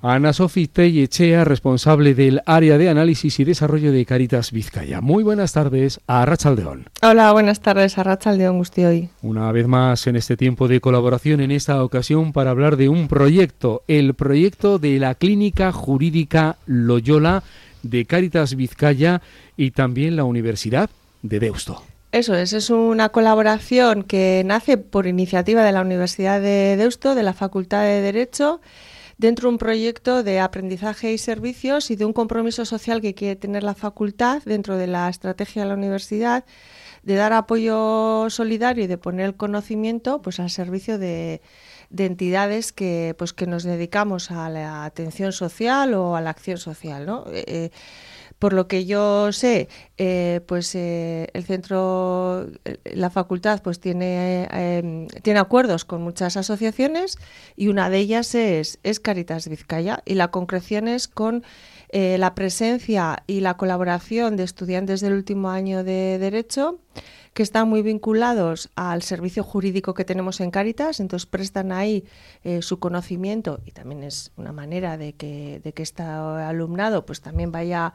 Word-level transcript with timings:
Ana 0.00 0.32
Sofi 0.32 0.70
Echea, 0.76 1.44
responsable 1.44 2.14
del 2.14 2.40
área 2.46 2.78
de 2.78 2.88
análisis 2.88 3.40
y 3.40 3.44
desarrollo 3.44 3.90
de 3.90 4.06
Caritas 4.06 4.52
Vizcaya. 4.52 5.00
Muy 5.00 5.24
buenas 5.24 5.52
tardes 5.52 5.98
a 6.06 6.24
Rachaldeón. 6.24 6.86
Hola, 7.02 7.32
buenas 7.32 7.58
tardes 7.58 7.98
a 7.98 8.04
Rachaldeón 8.04 8.62
hoy. 8.76 9.08
Una 9.22 9.50
vez 9.50 9.66
más 9.66 10.06
en 10.06 10.14
este 10.14 10.36
tiempo 10.36 10.68
de 10.68 10.80
colaboración, 10.80 11.40
en 11.40 11.50
esta 11.50 11.82
ocasión 11.82 12.32
para 12.32 12.50
hablar 12.50 12.76
de 12.76 12.88
un 12.88 13.08
proyecto, 13.08 13.82
el 13.88 14.14
proyecto 14.14 14.78
de 14.78 15.00
la 15.00 15.16
Clínica 15.16 15.72
Jurídica 15.72 16.58
Loyola 16.66 17.42
de 17.82 18.04
Caritas 18.04 18.54
Vizcaya 18.54 19.20
y 19.56 19.72
también 19.72 20.14
la 20.14 20.22
Universidad 20.22 20.90
de 21.22 21.40
Deusto. 21.40 21.82
Eso 22.12 22.36
es, 22.36 22.52
es 22.52 22.70
una 22.70 23.08
colaboración 23.08 24.04
que 24.04 24.42
nace 24.46 24.78
por 24.78 25.08
iniciativa 25.08 25.64
de 25.64 25.72
la 25.72 25.82
Universidad 25.82 26.40
de 26.40 26.76
Deusto, 26.76 27.16
de 27.16 27.24
la 27.24 27.32
Facultad 27.32 27.82
de 27.82 28.00
Derecho 28.00 28.60
dentro 29.18 29.48
de 29.48 29.54
un 29.54 29.58
proyecto 29.58 30.22
de 30.22 30.40
aprendizaje 30.40 31.12
y 31.12 31.18
servicios 31.18 31.90
y 31.90 31.96
de 31.96 32.04
un 32.04 32.12
compromiso 32.12 32.64
social 32.64 33.00
que 33.00 33.14
quiere 33.14 33.36
tener 33.36 33.64
la 33.64 33.74
facultad 33.74 34.42
dentro 34.44 34.76
de 34.76 34.86
la 34.86 35.08
estrategia 35.08 35.62
de 35.62 35.68
la 35.68 35.74
universidad 35.74 36.44
de 37.02 37.14
dar 37.14 37.32
apoyo 37.32 38.30
solidario 38.30 38.84
y 38.84 38.86
de 38.86 38.98
poner 38.98 39.26
el 39.26 39.36
conocimiento 39.36 40.22
pues 40.22 40.40
al 40.40 40.50
servicio 40.50 40.98
de, 40.98 41.42
entidades 41.96 42.72
que 42.72 43.14
pues 43.18 43.32
que 43.32 43.46
nos 43.46 43.64
dedicamos 43.64 44.30
a 44.30 44.48
la 44.50 44.84
atención 44.84 45.32
social 45.32 45.94
o 45.94 46.16
a 46.16 46.20
la 46.20 46.30
acción 46.30 46.58
social 46.58 47.06
¿no? 47.06 47.24
Eh, 47.32 47.44
eh, 47.46 47.70
por 48.38 48.52
lo 48.52 48.68
que 48.68 48.86
yo 48.86 49.32
sé, 49.32 49.68
eh, 49.96 50.40
pues 50.46 50.74
eh, 50.74 51.28
el 51.32 51.44
centro, 51.44 52.46
eh, 52.64 52.78
la 52.94 53.10
facultad, 53.10 53.62
pues 53.62 53.80
tiene, 53.80 54.48
em, 54.52 55.08
tiene 55.22 55.40
acuerdos 55.40 55.84
con 55.84 56.02
muchas 56.02 56.36
asociaciones 56.36 57.18
y 57.56 57.68
una 57.68 57.90
de 57.90 57.98
ellas 57.98 58.34
es, 58.34 58.78
Caritas 59.02 59.48
Vizcaya 59.48 60.02
y 60.04 60.14
la 60.14 60.30
concreción 60.30 60.88
es 60.88 61.08
con 61.08 61.44
la 61.90 62.34
presencia 62.34 63.22
y 63.26 63.40
la 63.40 63.56
colaboración 63.56 64.36
de 64.36 64.44
estudiantes 64.44 65.00
del 65.00 65.14
último 65.14 65.48
año 65.48 65.84
de 65.84 66.18
Derecho 66.18 66.80
que 67.32 67.42
están 67.42 67.66
muy 67.66 67.80
vinculados 67.80 68.68
al 68.74 69.00
servicio 69.00 69.42
jurídico 69.42 69.94
que 69.94 70.04
tenemos 70.04 70.40
en 70.40 70.50
Caritas, 70.50 71.00
entonces 71.00 71.24
prestan 71.24 71.72
ahí 71.72 72.04
su 72.60 72.78
conocimiento 72.78 73.60
y 73.64 73.70
también 73.70 74.02
es 74.02 74.32
una 74.36 74.52
manera 74.52 74.98
de 74.98 75.14
que, 75.14 75.62
de 75.64 75.72
que 75.72 75.82
este 75.82 76.02
alumnado 76.02 77.06
pues 77.06 77.22
también 77.22 77.52
vaya 77.52 77.94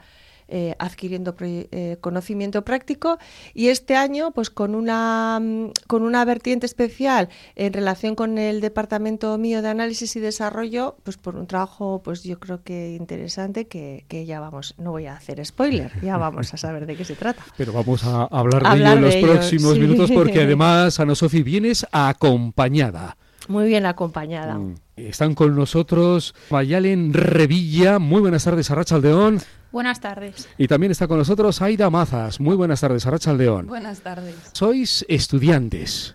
eh, 0.55 0.75
adquiriendo 0.77 1.35
eh, 1.41 1.97
conocimiento 1.99 2.63
práctico 2.63 3.17
y 3.55 3.69
este 3.69 3.95
año 3.95 4.29
pues 4.29 4.51
con 4.51 4.75
una 4.75 5.39
mm, 5.41 5.71
con 5.87 6.03
una 6.03 6.23
vertiente 6.25 6.67
especial 6.67 7.29
en 7.55 7.73
relación 7.73 8.13
con 8.13 8.37
el 8.37 8.61
departamento 8.61 9.35
mío 9.39 9.63
de 9.63 9.69
análisis 9.69 10.15
y 10.15 10.19
desarrollo 10.19 10.95
pues 11.01 11.17
por 11.17 11.37
un 11.37 11.47
trabajo 11.47 12.03
pues 12.03 12.21
yo 12.21 12.39
creo 12.39 12.61
que 12.61 12.93
interesante 12.93 13.65
que, 13.67 14.05
ya 14.27 14.39
vamos 14.39 14.75
no 14.77 14.91
voy 14.91 15.07
a 15.07 15.15
hacer 15.15 15.43
spoiler 15.43 15.91
ya 16.03 16.17
vamos 16.17 16.53
a 16.53 16.57
saber 16.57 16.85
de 16.85 16.97
qué 16.97 17.03
se 17.03 17.15
trata 17.15 17.43
pero 17.57 17.73
vamos 17.73 18.03
a 18.03 18.25
hablar 18.25 18.61
de 18.61 18.77
ello 18.77 18.93
en 18.93 19.01
los 19.01 19.15
próximos 19.15 19.79
minutos 19.79 20.11
porque 20.11 20.41
además 20.43 20.99
Ana 20.99 21.15
Sofi 21.15 21.41
vienes 21.41 21.83
acompañada 21.91 23.17
muy 23.49 23.67
bien 23.67 23.85
acompañada. 23.85 24.57
Mm. 24.57 24.75
Están 24.95 25.35
con 25.35 25.53
nosotros 25.53 26.33
Mayalen 26.49 27.11
Revilla. 27.13 27.99
Muy 27.99 28.21
buenas 28.21 28.45
tardes, 28.45 28.71
Arrachaldeón. 28.71 29.41
Buenas 29.73 29.99
tardes. 29.99 30.47
Y 30.59 30.67
también 30.67 30.91
está 30.91 31.07
con 31.07 31.17
nosotros 31.17 31.59
Aida 31.59 31.89
Mazas. 31.89 32.39
Muy 32.39 32.55
buenas 32.55 32.79
tardes, 32.79 33.07
Arrachaldeón. 33.07 33.65
Buenas 33.65 34.01
tardes. 34.01 34.35
Sois 34.53 35.03
estudiantes. 35.09 36.13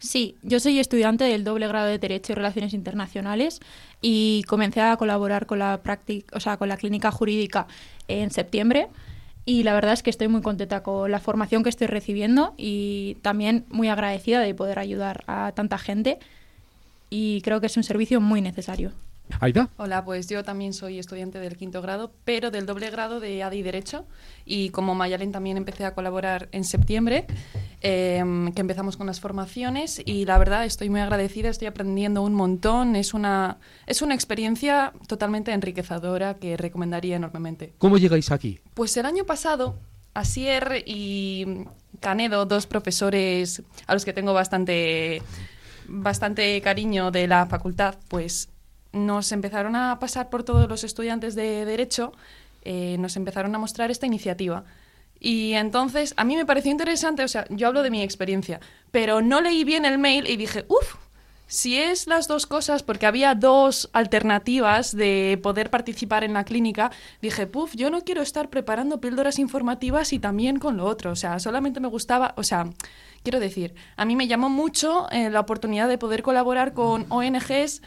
Sí, 0.00 0.34
yo 0.42 0.58
soy 0.58 0.80
estudiante 0.80 1.22
del 1.22 1.44
doble 1.44 1.68
grado 1.68 1.86
de 1.86 2.00
Derecho 2.00 2.32
y 2.32 2.34
Relaciones 2.34 2.74
Internacionales 2.74 3.60
y 4.02 4.42
comencé 4.48 4.80
a 4.80 4.96
colaborar 4.96 5.46
con 5.46 5.60
la 5.60 5.82
práctica, 5.84 6.36
o 6.36 6.40
sea, 6.40 6.56
con 6.56 6.68
la 6.68 6.76
clínica 6.76 7.12
jurídica 7.12 7.68
en 8.08 8.32
septiembre 8.32 8.88
y 9.44 9.62
la 9.62 9.74
verdad 9.74 9.92
es 9.92 10.02
que 10.02 10.10
estoy 10.10 10.26
muy 10.26 10.42
contenta 10.42 10.82
con 10.82 11.08
la 11.08 11.20
formación 11.20 11.62
que 11.62 11.68
estoy 11.68 11.86
recibiendo 11.86 12.54
y 12.56 13.18
también 13.22 13.66
muy 13.68 13.88
agradecida 13.88 14.40
de 14.40 14.52
poder 14.52 14.80
ayudar 14.80 15.22
a 15.28 15.52
tanta 15.54 15.78
gente 15.78 16.18
y 17.08 17.40
creo 17.42 17.60
que 17.60 17.66
es 17.66 17.76
un 17.76 17.84
servicio 17.84 18.20
muy 18.20 18.40
necesario. 18.40 18.90
Aida. 19.40 19.68
Hola, 19.76 20.04
pues 20.04 20.28
yo 20.28 20.44
también 20.44 20.72
soy 20.72 20.98
estudiante 20.98 21.38
del 21.38 21.56
quinto 21.56 21.82
grado, 21.82 22.12
pero 22.24 22.50
del 22.50 22.66
doble 22.66 22.90
grado 22.90 23.20
de 23.20 23.42
ADI 23.42 23.62
Derecho. 23.62 24.06
Y 24.44 24.70
como 24.70 24.94
Mayalen 24.94 25.32
también 25.32 25.56
empecé 25.56 25.84
a 25.84 25.94
colaborar 25.94 26.48
en 26.52 26.64
septiembre, 26.64 27.26
em, 27.80 28.52
que 28.52 28.60
empezamos 28.60 28.96
con 28.96 29.06
las 29.06 29.20
formaciones. 29.20 30.00
Y 30.04 30.24
la 30.24 30.38
verdad 30.38 30.64
estoy 30.64 30.88
muy 30.90 31.00
agradecida, 31.00 31.48
estoy 31.48 31.68
aprendiendo 31.68 32.22
un 32.22 32.34
montón. 32.34 32.96
Es 32.96 33.14
una, 33.14 33.58
es 33.86 34.02
una 34.02 34.14
experiencia 34.14 34.92
totalmente 35.06 35.52
enriquecedora 35.52 36.34
que 36.34 36.56
recomendaría 36.56 37.16
enormemente. 37.16 37.74
¿Cómo 37.78 37.98
llegáis 37.98 38.30
aquí? 38.30 38.60
Pues 38.74 38.96
el 38.96 39.06
año 39.06 39.24
pasado, 39.24 39.78
Asier 40.14 40.82
y 40.86 41.64
Canedo, 42.00 42.46
dos 42.46 42.66
profesores 42.66 43.62
a 43.86 43.94
los 43.94 44.04
que 44.04 44.12
tengo 44.12 44.32
bastante 44.32 45.22
bastante 45.88 46.60
cariño 46.62 47.10
de 47.10 47.28
la 47.28 47.46
facultad, 47.46 47.96
pues 48.08 48.48
nos 48.92 49.32
empezaron 49.32 49.76
a 49.76 49.98
pasar 49.98 50.30
por 50.30 50.42
todos 50.42 50.68
los 50.68 50.84
estudiantes 50.84 51.34
de 51.34 51.64
Derecho, 51.64 52.12
eh, 52.64 52.96
nos 52.98 53.16
empezaron 53.16 53.54
a 53.54 53.58
mostrar 53.58 53.90
esta 53.90 54.06
iniciativa. 54.06 54.64
Y 55.18 55.52
entonces 55.54 56.14
a 56.16 56.24
mí 56.24 56.36
me 56.36 56.44
pareció 56.44 56.70
interesante, 56.70 57.24
o 57.24 57.28
sea, 57.28 57.46
yo 57.48 57.68
hablo 57.68 57.82
de 57.82 57.90
mi 57.90 58.02
experiencia, 58.02 58.60
pero 58.90 59.22
no 59.22 59.40
leí 59.40 59.64
bien 59.64 59.84
el 59.84 59.98
mail 59.98 60.26
y 60.28 60.36
dije, 60.36 60.66
uff, 60.68 60.96
si 61.46 61.78
es 61.78 62.06
las 62.06 62.26
dos 62.28 62.46
cosas, 62.46 62.82
porque 62.82 63.06
había 63.06 63.34
dos 63.34 63.88
alternativas 63.92 64.94
de 64.94 65.38
poder 65.42 65.70
participar 65.70 66.24
en 66.24 66.34
la 66.34 66.44
clínica, 66.44 66.90
dije, 67.22 67.46
puff, 67.46 67.74
yo 67.74 67.90
no 67.90 68.02
quiero 68.02 68.22
estar 68.22 68.50
preparando 68.50 69.00
píldoras 69.00 69.38
informativas 69.38 70.12
y 70.12 70.18
también 70.18 70.58
con 70.58 70.76
lo 70.76 70.84
otro. 70.84 71.12
O 71.12 71.16
sea, 71.16 71.38
solamente 71.38 71.80
me 71.80 71.88
gustaba, 71.88 72.34
o 72.36 72.42
sea, 72.42 72.66
quiero 73.22 73.40
decir, 73.40 73.74
a 73.96 74.04
mí 74.04 74.16
me 74.16 74.26
llamó 74.26 74.48
mucho 74.48 75.08
eh, 75.10 75.30
la 75.30 75.40
oportunidad 75.40 75.88
de 75.88 75.98
poder 75.98 76.22
colaborar 76.22 76.72
con 76.72 77.06
ONGs 77.10 77.82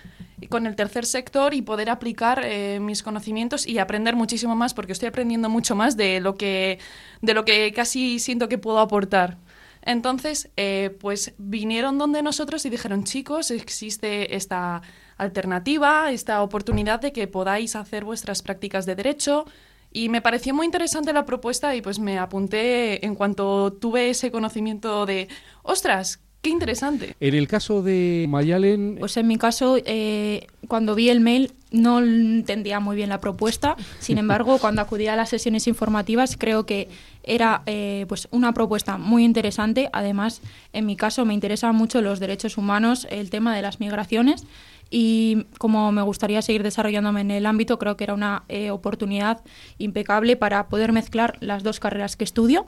con 0.48 0.66
el 0.66 0.76
tercer 0.76 1.06
sector 1.06 1.54
y 1.54 1.62
poder 1.62 1.90
aplicar 1.90 2.42
eh, 2.46 2.80
mis 2.80 3.04
conocimientos 3.04 3.68
y 3.68 3.78
aprender 3.80 4.16
muchísimo 4.16 4.56
más 4.56 4.74
porque 4.74 4.94
estoy 4.94 5.10
aprendiendo 5.10 5.50
mucho 5.50 5.76
más 5.76 5.98
de 5.98 6.22
lo 6.22 6.36
que 6.36 6.80
de 7.22 7.34
lo 7.34 7.44
que 7.44 7.74
casi 7.74 8.20
siento 8.20 8.48
que 8.48 8.58
puedo 8.58 8.80
aportar. 8.80 9.38
Entonces, 9.82 10.50
eh, 10.58 10.96
pues 11.00 11.34
vinieron 11.38 11.98
donde 11.98 12.22
nosotros 12.22 12.66
y 12.66 12.70
dijeron, 12.70 13.04
chicos, 13.04 13.52
existe 13.52 14.36
esta 14.36 14.82
alternativa, 15.18 16.12
esta 16.12 16.42
oportunidad 16.42 17.02
de 17.02 17.12
que 17.12 17.28
podáis 17.28 17.76
hacer 17.76 18.06
vuestras 18.06 18.42
prácticas 18.42 18.86
de 18.86 18.96
derecho. 18.96 19.46
Y 19.92 20.10
me 20.10 20.22
pareció 20.22 20.54
muy 20.54 20.66
interesante 20.66 21.14
la 21.14 21.26
propuesta 21.26 21.76
y 21.76 21.82
pues 21.82 22.00
me 22.00 22.20
apunté 22.20 23.06
en 23.06 23.16
cuanto 23.16 23.74
tuve 23.74 24.12
ese 24.12 24.32
conocimiento 24.32 25.06
de, 25.06 25.28
ostras, 25.64 26.20
Qué 26.42 26.50
interesante. 26.50 27.18
En 27.20 27.36
el 27.36 27.50
caso 27.50 27.82
de 27.82 28.26
Mayalen... 28.30 28.96
Pues 28.98 29.18
en 29.18 29.28
mi 29.28 29.38
caso, 29.38 29.78
eh, 29.84 30.48
cuando 30.70 30.96
vi 30.96 31.10
el 31.10 31.20
mail 31.20 31.52
no 31.72 32.00
entendía 32.00 32.80
muy 32.80 32.96
bien 32.96 33.10
la 33.10 33.20
propuesta. 33.20 33.76
Sin 34.00 34.18
embargo, 34.20 34.58
cuando 34.58 34.82
acudí 34.82 35.08
a 35.08 35.18
las 35.18 35.30
sesiones 35.30 35.68
informativas 35.68 36.38
creo 36.38 36.66
que 36.66 36.88
era 37.30 37.62
eh, 37.66 38.06
pues 38.10 38.28
una 38.32 38.54
propuesta 38.54 38.98
muy 38.98 39.24
interesante. 39.24 39.90
Además, 39.94 40.42
en 40.74 40.86
mi 40.86 40.96
caso 40.96 41.24
me 41.26 41.34
interesan 41.34 41.76
mucho 41.76 42.02
los 42.02 42.20
derechos 42.20 42.58
humanos, 42.58 43.08
el 43.10 43.30
tema 43.30 43.56
de 43.56 43.62
las 43.62 43.80
migraciones 43.80 44.46
y 44.90 45.46
como 45.60 45.92
me 45.92 46.02
gustaría 46.02 46.42
seguir 46.42 46.64
desarrollándome 46.64 47.22
en 47.22 47.32
el 47.32 47.46
ámbito, 47.46 47.78
creo 47.78 47.96
que 47.96 48.04
era 48.04 48.16
una 48.16 48.44
eh, 48.50 48.72
oportunidad 48.72 49.42
impecable 49.78 50.36
para 50.36 50.68
poder 50.68 50.92
mezclar 50.92 51.38
las 51.42 51.62
dos 51.62 51.80
carreras 51.80 52.16
que 52.16 52.24
estudio 52.24 52.66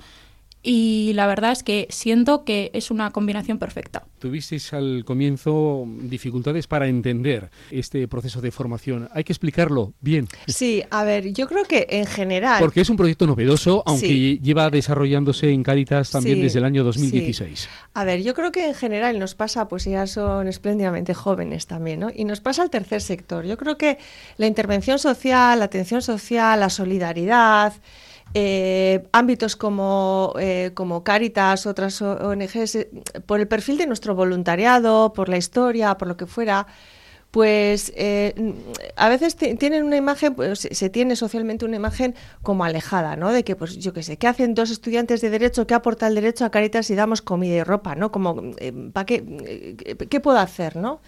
y 0.64 1.12
la 1.16 1.26
verdad 1.26 1.52
es 1.52 1.64
que 1.64 1.88
siento 1.90 2.44
que 2.44 2.70
es 2.74 2.92
una 2.92 3.12
combinación 3.12 3.58
perfecta. 3.58 4.04
Tuvisteis 4.20 4.74
al 4.74 5.04
comienzo 5.06 5.86
dificultades 5.88 6.68
para 6.68 6.88
entender 6.88 7.50
este 7.72 8.08
proceso 8.08 8.42
de 8.42 8.52
formación. 8.52 9.10
Hay 9.14 9.24
que 9.24 9.34
explicarlo 9.34 9.94
bien. 10.02 10.28
Sí, 10.48 10.84
a 10.92 11.04
ver, 11.04 11.34
yo 11.34 11.48
creo 11.48 11.66
que 11.66 11.88
en 11.90 12.06
general... 12.06 12.60
Porque 12.60 12.82
es 12.82 12.90
un 12.90 12.98
proyecto 12.98 13.26
novedoso, 13.26 13.84
aunque 13.88 14.38
lleva 14.38 14.70
desarrollándose 14.70 15.50
en 15.50 15.64
Caritas 15.64 16.12
también 16.12 16.42
desde 16.42 16.60
el 16.60 16.66
año 16.66 16.84
2016. 16.84 17.68
A 17.96 18.04
ver, 18.04 18.22
yo 18.22 18.36
creo 18.36 18.52
que 18.52 18.68
en 18.68 18.76
general 18.76 19.18
nos 19.18 19.34
pasa, 19.34 19.68
pues 19.68 19.86
ya 19.86 20.06
son 20.06 20.48
espléndidamente 20.48 21.16
jóvenes 21.16 21.66
también, 21.66 22.02
¿no? 22.02 22.10
Y 22.14 22.26
nos 22.26 22.40
pasa 22.40 22.62
al 22.62 22.70
tercer 22.70 23.02
sector. 23.02 23.46
Yo 23.46 23.58
creo 23.58 23.78
que 23.78 23.98
la 24.38 24.46
intervención 24.46 25.00
social, 25.00 25.58
la 25.58 25.66
atención 25.66 26.04
social, 26.04 26.60
la 26.60 26.70
solidaridad... 26.70 27.74
Eh, 28.34 29.04
ámbitos 29.12 29.58
como, 29.58 30.34
eh, 30.40 30.72
como 30.74 31.04
Caritas, 31.04 31.66
otras 31.66 32.02
ONGs, 32.02 32.76
eh, 32.76 32.90
por 33.26 33.42
el 33.42 33.48
perfil 33.48 33.78
de 33.78 33.88
nuestro 33.88 34.16
voluntariado, 34.16 35.12
por 35.12 35.28
la 35.28 35.36
historia, 35.36 35.98
por 35.98 36.08
lo 36.08 36.16
que 36.16 36.26
fuera, 36.26 36.66
pues 37.32 37.94
a 38.96 39.10
veces 39.10 39.36
tienen 39.38 39.84
una 39.84 39.96
imagen, 39.96 40.36
pues, 40.36 40.68
se 40.70 40.90
tiene 40.90 41.16
socialmente 41.16 41.66
una 41.66 41.78
imagen 41.78 42.14
como 42.42 42.66
alejada, 42.66 43.16
¿no? 43.16 43.32
De 43.32 43.44
que, 43.46 43.56
pues 43.56 43.78
yo 43.78 43.94
qué 43.94 44.04
sé, 44.04 44.18
¿qué 44.18 44.28
hacen 44.28 44.54
dos 44.54 44.70
estudiantes 44.70 45.22
de 45.22 45.30
derecho? 45.30 45.66
¿Qué 45.66 45.74
aporta 45.74 46.08
el 46.08 46.16
derecho 46.16 46.44
a 46.44 46.52
Caritas 46.52 46.88
si 46.88 46.96
damos 46.96 47.22
comida 47.22 47.56
y 47.56 47.64
ropa, 47.64 47.96
¿no? 47.96 48.12
Como, 48.12 48.54
¿para 48.94 49.06
qué, 49.06 50.20
puedo 50.22 50.40
hacer, 50.40 50.76
no? 50.76 51.02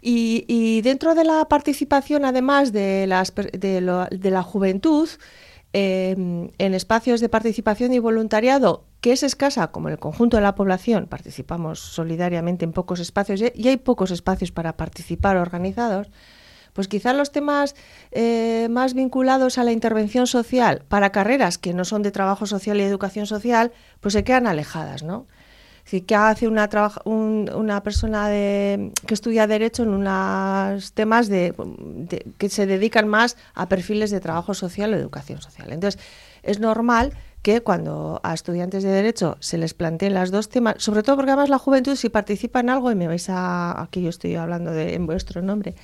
Y, 0.00 0.80
dentro 0.82 1.14
de 1.16 1.24
la 1.24 1.44
participación, 1.46 2.24
además 2.24 2.72
de, 2.72 3.06
las, 3.08 3.34
de, 3.34 3.80
la 3.80 4.42
juventud, 4.42 5.08
em, 5.78 6.50
en 6.58 6.74
espacios 6.74 7.20
de 7.20 7.28
participación 7.28 7.92
y 7.92 7.98
voluntariado, 7.98 8.84
que 9.00 9.12
es 9.12 9.22
escasa, 9.22 9.68
como 9.68 9.88
en 9.88 9.92
el 9.92 9.98
conjunto 9.98 10.36
de 10.36 10.42
la 10.42 10.54
población, 10.54 11.06
participamos 11.06 11.78
solidariamente 11.78 12.64
en 12.64 12.72
pocos 12.72 13.00
espacios 13.00 13.40
y 13.54 13.68
hay 13.68 13.76
pocos 13.76 14.10
espacios 14.10 14.50
para 14.50 14.76
participar 14.76 15.36
organizados, 15.36 16.08
pues 16.72 16.88
quizás 16.88 17.16
los 17.16 17.32
temas 17.32 17.74
eh, 18.12 18.68
más 18.70 18.94
vinculados 18.94 19.58
a 19.58 19.64
la 19.64 19.72
intervención 19.72 20.26
social 20.26 20.84
para 20.88 21.10
carreras 21.10 21.58
que 21.58 21.74
no 21.74 21.84
son 21.84 22.02
de 22.02 22.10
trabajo 22.10 22.46
social 22.46 22.78
y 22.78 22.82
educación 22.82 23.26
social, 23.26 23.72
pues 24.00 24.14
se 24.14 24.24
quedan 24.24 24.46
alejadas, 24.46 25.02
¿no? 25.02 25.26
Si 25.88 26.02
¿qué 26.02 26.16
hace 26.16 26.46
una, 26.46 26.68
una 27.06 27.82
persona 27.82 28.28
de, 28.28 28.92
que 29.06 29.14
estudia 29.14 29.46
Derecho 29.46 29.84
en 29.84 29.88
unos 29.88 30.92
temas 30.92 31.28
de, 31.28 31.54
que 32.36 32.50
se 32.50 32.66
dedican 32.66 33.08
más 33.08 33.38
a 33.54 33.70
perfiles 33.70 34.10
de 34.10 34.20
trabajo 34.20 34.52
social 34.52 34.92
o 34.92 34.96
educación 34.96 35.40
social? 35.40 35.72
Entonces, 35.72 35.98
es 36.42 36.60
normal 36.60 37.14
que 37.40 37.62
cuando 37.62 38.20
a 38.22 38.34
estudiantes 38.34 38.82
de 38.82 38.90
Derecho 38.90 39.38
se 39.40 39.56
les 39.56 39.72
planteen 39.72 40.12
las 40.12 40.30
dos 40.30 40.50
temas, 40.50 40.74
sobre 40.76 41.02
todo 41.02 41.16
porque 41.16 41.30
además 41.30 41.48
la 41.48 41.58
juventud, 41.58 41.96
si 41.96 42.10
participa 42.10 42.60
en 42.60 42.68
algo, 42.68 42.90
y 42.90 42.94
me 42.94 43.06
vais 43.06 43.30
a. 43.30 43.80
aquí 43.80 44.02
yo 44.02 44.10
estoy 44.10 44.34
hablando 44.34 44.72
de, 44.72 44.92
en 44.92 45.06
vuestro 45.06 45.40
nombre, 45.40 45.74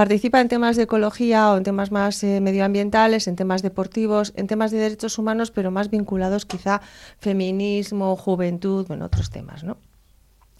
participa 0.00 0.40
en 0.40 0.48
temas 0.48 0.76
de 0.76 0.84
ecología 0.84 1.52
o 1.52 1.58
en 1.58 1.62
temas 1.62 1.90
más 1.90 2.24
eh, 2.24 2.40
medioambientales, 2.40 3.28
en 3.28 3.36
temas 3.36 3.60
deportivos, 3.60 4.32
en 4.34 4.46
temas 4.46 4.70
de 4.70 4.78
derechos 4.78 5.18
humanos, 5.18 5.50
pero 5.50 5.70
más 5.70 5.90
vinculados 5.90 6.46
quizá 6.46 6.80
feminismo, 7.18 8.16
juventud, 8.16 8.86
bueno, 8.86 9.04
otros 9.04 9.28
temas, 9.28 9.62
¿no? 9.62 9.76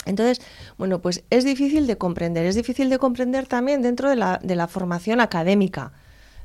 Entonces, 0.05 0.43
bueno, 0.77 1.01
pues 1.01 1.25
es 1.31 1.45
difícil 1.47 1.87
de 1.87 1.97
comprender, 1.97 2.45
es 2.45 2.55
difícil 2.55 2.91
de 2.91 2.99
comprender 2.99 3.47
también 3.47 3.81
dentro 3.81 4.11
de 4.11 4.17
la, 4.17 4.69
formación 4.69 5.23
académica, 5.23 5.93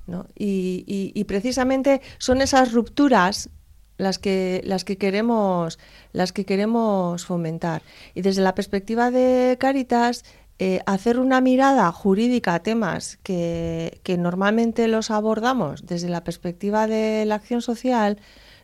¿no? 0.08 0.28
Y, 0.34 0.86
y, 0.88 1.24
precisamente 1.26 2.02
son 2.18 2.40
esas 2.40 2.72
rupturas 2.72 3.50
las 3.98 4.20
que, 4.20 4.62
las 4.64 4.86
que 4.86 4.98
queremos, 4.98 5.80
las 6.14 6.32
que 6.32 6.46
queremos 6.46 7.26
fomentar. 7.26 7.82
Y 8.14 8.22
desde 8.22 8.42
la 8.42 8.56
perspectiva 8.56 9.12
de 9.12 9.58
Caritas, 9.60 10.24
eh, 10.60 10.80
hacer 10.86 11.20
una 11.20 11.42
mirada 11.42 11.92
jurídica 11.92 12.54
a 12.54 12.64
temas 12.64 13.18
que, 13.24 14.00
que, 14.04 14.18
normalmente 14.18 14.88
los 14.88 15.12
abordamos 15.12 15.86
desde 15.86 16.10
la 16.10 16.24
perspectiva 16.24 16.88
de 16.88 17.26
la 17.26 17.36
acción 17.36 17.62
social 17.62 18.20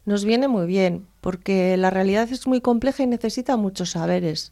nos 0.06 0.26
viene 0.26 0.48
muy 0.48 0.66
bien, 0.66 1.08
porque 1.20 1.78
la 1.78 1.90
realidad 1.90 2.30
es 2.32 2.48
muy 2.48 2.62
compleja 2.62 3.04
y 3.04 3.08
necesita 3.08 3.58
muchos 3.58 3.92
saberes. 3.92 4.52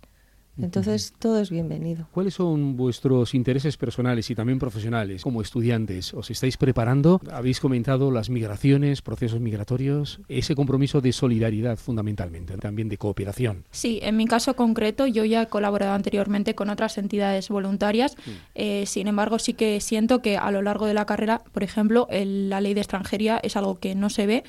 Entonces, 0.62 1.14
todo 1.18 1.40
es 1.40 1.50
bienvenido. 1.50 2.08
¿Cuáles 2.12 2.34
son 2.34 2.76
vuestros 2.76 3.34
intereses 3.34 3.78
personales 3.78 4.30
y 4.30 4.36
también 4.36 4.60
profesionales 4.60 5.24
como 5.24 5.42
estudiantes? 5.42 6.14
¿Os 6.14 6.30
estáis 6.30 6.58
preparando? 6.58 7.22
Habéis 7.32 7.60
comentado 7.60 8.12
las 8.12 8.30
migraciones, 8.30 9.02
procesos 9.02 9.40
migratorios, 9.40 10.20
ese 10.28 10.56
compromiso 10.56 11.02
de 11.02 11.12
solidaridad 11.14 11.78
fundamentalmente, 11.78 12.58
también 12.58 12.90
de 12.90 12.98
cooperación. 12.98 13.64
Sí, 13.72 14.00
en 14.02 14.18
mi 14.18 14.26
caso 14.26 14.56
concreto, 14.56 15.08
yo 15.08 15.26
ya 15.26 15.44
he 15.44 15.48
colaborado 15.48 15.94
anteriormente 15.94 16.56
con 16.56 16.70
otras 16.70 16.98
entidades 16.98 17.50
voluntarias. 17.50 18.16
Mm. 18.18 18.32
Eh, 18.56 18.84
sin 18.86 19.08
embargo, 19.08 19.40
sí 19.40 19.54
que 19.54 19.80
siento 19.82 20.22
que 20.22 20.38
a 20.38 20.52
lo 20.52 20.62
largo 20.62 20.86
de 20.86 20.94
la 20.94 21.06
carrera, 21.06 21.42
por 21.52 21.64
ejemplo, 21.64 22.08
la 22.10 22.62
ley 22.62 22.74
de 22.74 22.82
extranjería 22.82 23.40
es 23.42 23.56
algo 23.56 23.80
que 23.80 23.96
no 23.96 24.10
se 24.10 24.26
ve 24.26 24.44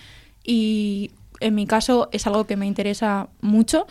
y 0.44 1.10
en 1.40 1.54
mi 1.54 1.66
caso 1.66 2.08
es 2.12 2.26
algo 2.26 2.46
que 2.46 2.56
me 2.56 2.66
interesa 2.66 3.28
mucho. 3.40 3.86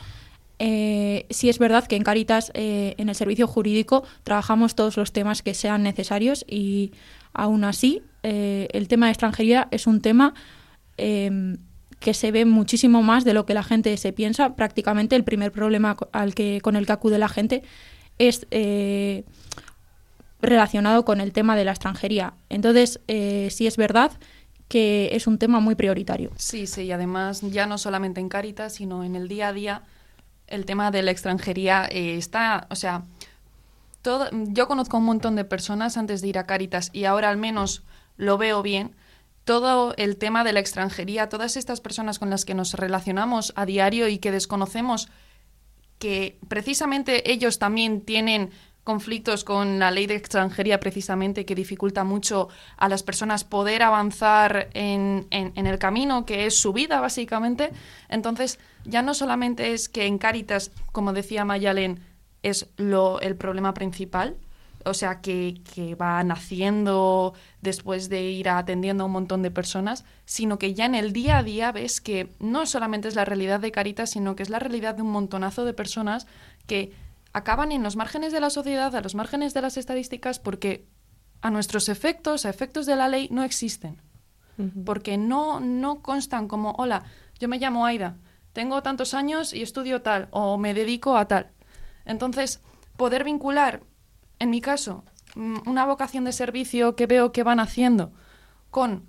Eh, 0.59 1.25
sí 1.29 1.47
es 1.49 1.57
verdad 1.57 1.87
que 1.87 1.95
en 1.95 2.03
Caritas, 2.03 2.51
eh, 2.53 2.93
en 2.97 3.07
el 3.07 3.15
servicio 3.15 3.47
jurídico, 3.47 4.03
trabajamos 4.23 4.75
todos 4.75 4.97
los 4.97 5.13
temas 5.13 5.41
que 5.41 5.53
sean 5.53 5.83
necesarios 5.83 6.45
y 6.47 6.91
aún 7.33 7.63
así 7.63 8.03
eh, 8.23 8.67
el 8.73 8.89
tema 8.89 9.05
de 9.05 9.13
extranjería 9.13 9.69
es 9.71 9.87
un 9.87 10.01
tema 10.01 10.33
em, 10.97 11.57
que 12.01 12.13
se 12.13 12.31
ve 12.31 12.43
muchísimo 12.43 13.01
más 13.01 13.23
de 13.23 13.33
lo 13.33 13.45
que 13.45 13.53
la 13.53 13.63
gente 13.63 13.95
se 13.95 14.11
piensa. 14.11 14.55
Prácticamente 14.55 15.15
el 15.15 15.23
primer 15.23 15.53
problema 15.53 15.95
al 16.11 16.35
que, 16.35 16.59
con 16.61 16.75
el 16.75 16.85
que 16.85 16.91
acude 16.91 17.17
la 17.17 17.29
gente 17.29 17.63
es 18.17 18.45
relacionado 20.41 21.05
con 21.05 21.21
el 21.21 21.31
tema 21.31 21.55
de 21.55 21.63
la 21.63 21.71
extranjería. 21.71 22.33
Entonces, 22.49 22.99
sí 23.07 23.67
es 23.67 23.77
verdad 23.77 24.11
que 24.67 25.09
es 25.13 25.25
un 25.27 25.37
tema 25.37 25.59
muy 25.59 25.75
prioritario. 25.75 26.31
Sí, 26.37 26.67
sí, 26.67 26.83
y 26.83 26.91
además 26.91 27.41
ya 27.41 27.65
no 27.65 27.77
solamente 27.77 28.19
en 28.19 28.29
Caritas, 28.29 28.73
sino 28.73 29.03
en 29.03 29.15
el 29.15 29.27
día 29.27 29.49
a 29.49 29.53
día 29.53 29.83
el 30.49 30.65
tema 30.65 30.91
de 30.91 31.01
la 31.03 31.11
extranjería 31.11 31.87
eh, 31.91 32.17
está, 32.17 32.67
o 32.69 32.75
sea, 32.75 33.03
todo, 34.01 34.29
yo 34.31 34.67
conozco 34.67 34.97
un 34.97 35.05
montón 35.05 35.35
de 35.35 35.45
personas 35.45 35.97
antes 35.97 36.21
de 36.21 36.27
ir 36.29 36.37
a 36.37 36.45
Caritas 36.45 36.89
y 36.93 37.05
ahora 37.05 37.29
al 37.29 37.37
menos 37.37 37.83
lo 38.17 38.37
veo 38.37 38.61
bien. 38.61 38.95
Todo 39.43 39.93
el 39.97 40.17
tema 40.17 40.43
de 40.43 40.53
la 40.53 40.59
extranjería, 40.59 41.29
todas 41.29 41.57
estas 41.57 41.81
personas 41.81 42.19
con 42.19 42.29
las 42.29 42.45
que 42.45 42.53
nos 42.53 42.73
relacionamos 42.73 43.53
a 43.55 43.65
diario 43.65 44.07
y 44.07 44.19
que 44.19 44.31
desconocemos 44.31 45.09
que 45.97 46.39
precisamente 46.47 47.31
ellos 47.31 47.59
también 47.59 48.01
tienen 48.01 48.51
conflictos 48.89 49.43
con 49.43 49.77
la 49.77 49.91
ley 49.91 50.07
de 50.07 50.15
extranjería 50.15 50.79
precisamente 50.79 51.45
que 51.45 51.53
dificulta 51.53 52.03
mucho 52.03 52.49
a 52.75 52.89
las 52.89 53.03
personas 53.03 53.43
poder 53.43 53.83
avanzar 53.83 54.69
en, 54.73 55.27
en, 55.29 55.67
el 55.67 55.77
camino 55.77 56.25
que 56.25 56.47
es 56.47 56.55
su 56.55 56.73
vida 56.73 56.99
básicamente. 56.99 57.69
Entonces 58.09 58.57
ya 58.85 59.03
no 59.03 59.13
solamente 59.13 59.73
es 59.73 59.89
que 59.89 60.07
en 60.07 60.17
Cáritas, 60.17 60.71
como 60.91 61.13
decía 61.13 61.45
Mayalen, 61.45 61.99
es 62.41 62.67
el 62.79 63.35
problema 63.35 63.75
principal, 63.75 64.37
o 64.83 64.95
sea, 64.95 65.21
que, 65.21 65.61
que, 65.75 65.93
va 65.93 66.23
naciendo 66.23 67.35
después 67.61 68.09
de 68.09 68.23
ir 68.23 68.49
atendiendo 68.49 69.03
a 69.03 69.05
un 69.05 69.11
montón 69.11 69.43
de 69.43 69.51
personas, 69.51 70.03
sino 70.25 70.57
que 70.57 70.73
ya 70.73 70.85
en 70.85 70.95
el 70.95 71.13
día 71.13 71.37
a 71.37 71.43
día 71.43 71.71
ves 71.71 72.01
que 72.01 72.33
no 72.39 72.65
solamente 72.65 73.07
es 73.07 73.13
la 73.13 73.25
realidad 73.25 73.59
de 73.59 73.71
Caritas, 73.71 74.09
sino 74.09 74.35
que 74.35 74.41
es 74.41 74.49
la 74.49 74.57
realidad 74.57 74.95
de 74.95 75.03
un 75.03 75.11
montonazo 75.11 75.63
de 75.63 75.73
personas 75.73 76.25
que 76.65 76.91
acaban 77.33 77.71
en 77.71 77.83
los 77.83 77.95
márgenes 77.95 78.33
de 78.33 78.39
la 78.39 78.49
sociedad, 78.49 78.95
a 78.95 79.01
los 79.01 79.15
márgenes 79.15 79.53
de 79.53 79.61
las 79.61 79.77
estadísticas, 79.77 80.39
porque 80.39 80.87
a 81.41 81.51
nuestros 81.51 81.89
efectos, 81.89 82.45
a 82.45 82.49
efectos 82.49 82.85
de 82.85 82.95
la 82.95 83.07
ley, 83.07 83.27
no 83.31 83.43
existen. 83.43 84.01
Porque 84.83 85.17
no, 85.17 85.61
no 85.61 86.01
constan 86.01 86.49
como, 86.49 86.71
hola, 86.71 87.05
yo 87.39 87.47
me 87.47 87.59
llamo 87.59 87.85
Aida, 87.85 88.17
tengo 88.51 88.83
tantos 88.83 89.13
años 89.13 89.53
y 89.53 89.61
estudio 89.61 90.01
tal, 90.01 90.27
o 90.31 90.57
me 90.57 90.73
dedico 90.73 91.15
a 91.15 91.29
tal. 91.29 91.51
Entonces, 92.03 92.59
poder 92.97 93.23
vincular, 93.23 93.83
en 94.37 94.49
mi 94.49 94.59
caso, 94.59 95.05
mm, 95.35 95.59
una 95.65 95.85
vocación 95.85 96.25
de 96.25 96.33
servicio 96.33 96.97
que 96.97 97.07
veo 97.07 97.31
que 97.31 97.43
van 97.43 97.61
haciendo 97.61 98.11
con 98.69 99.05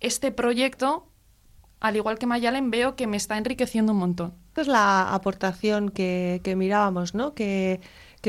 este 0.00 0.30
proyecto, 0.30 1.08
al 1.80 1.96
igual 1.96 2.18
que 2.18 2.26
Mayalen, 2.26 2.70
veo 2.70 2.94
que 2.94 3.06
me 3.06 3.16
está 3.16 3.38
enriqueciendo 3.38 3.92
un 3.92 3.98
montón. 3.98 4.41
Es 4.56 4.66
la 4.66 5.14
aportación 5.14 5.88
que, 5.90 6.40
mirábamos, 6.56 7.14
¿no? 7.14 7.34
Que, 7.34 7.80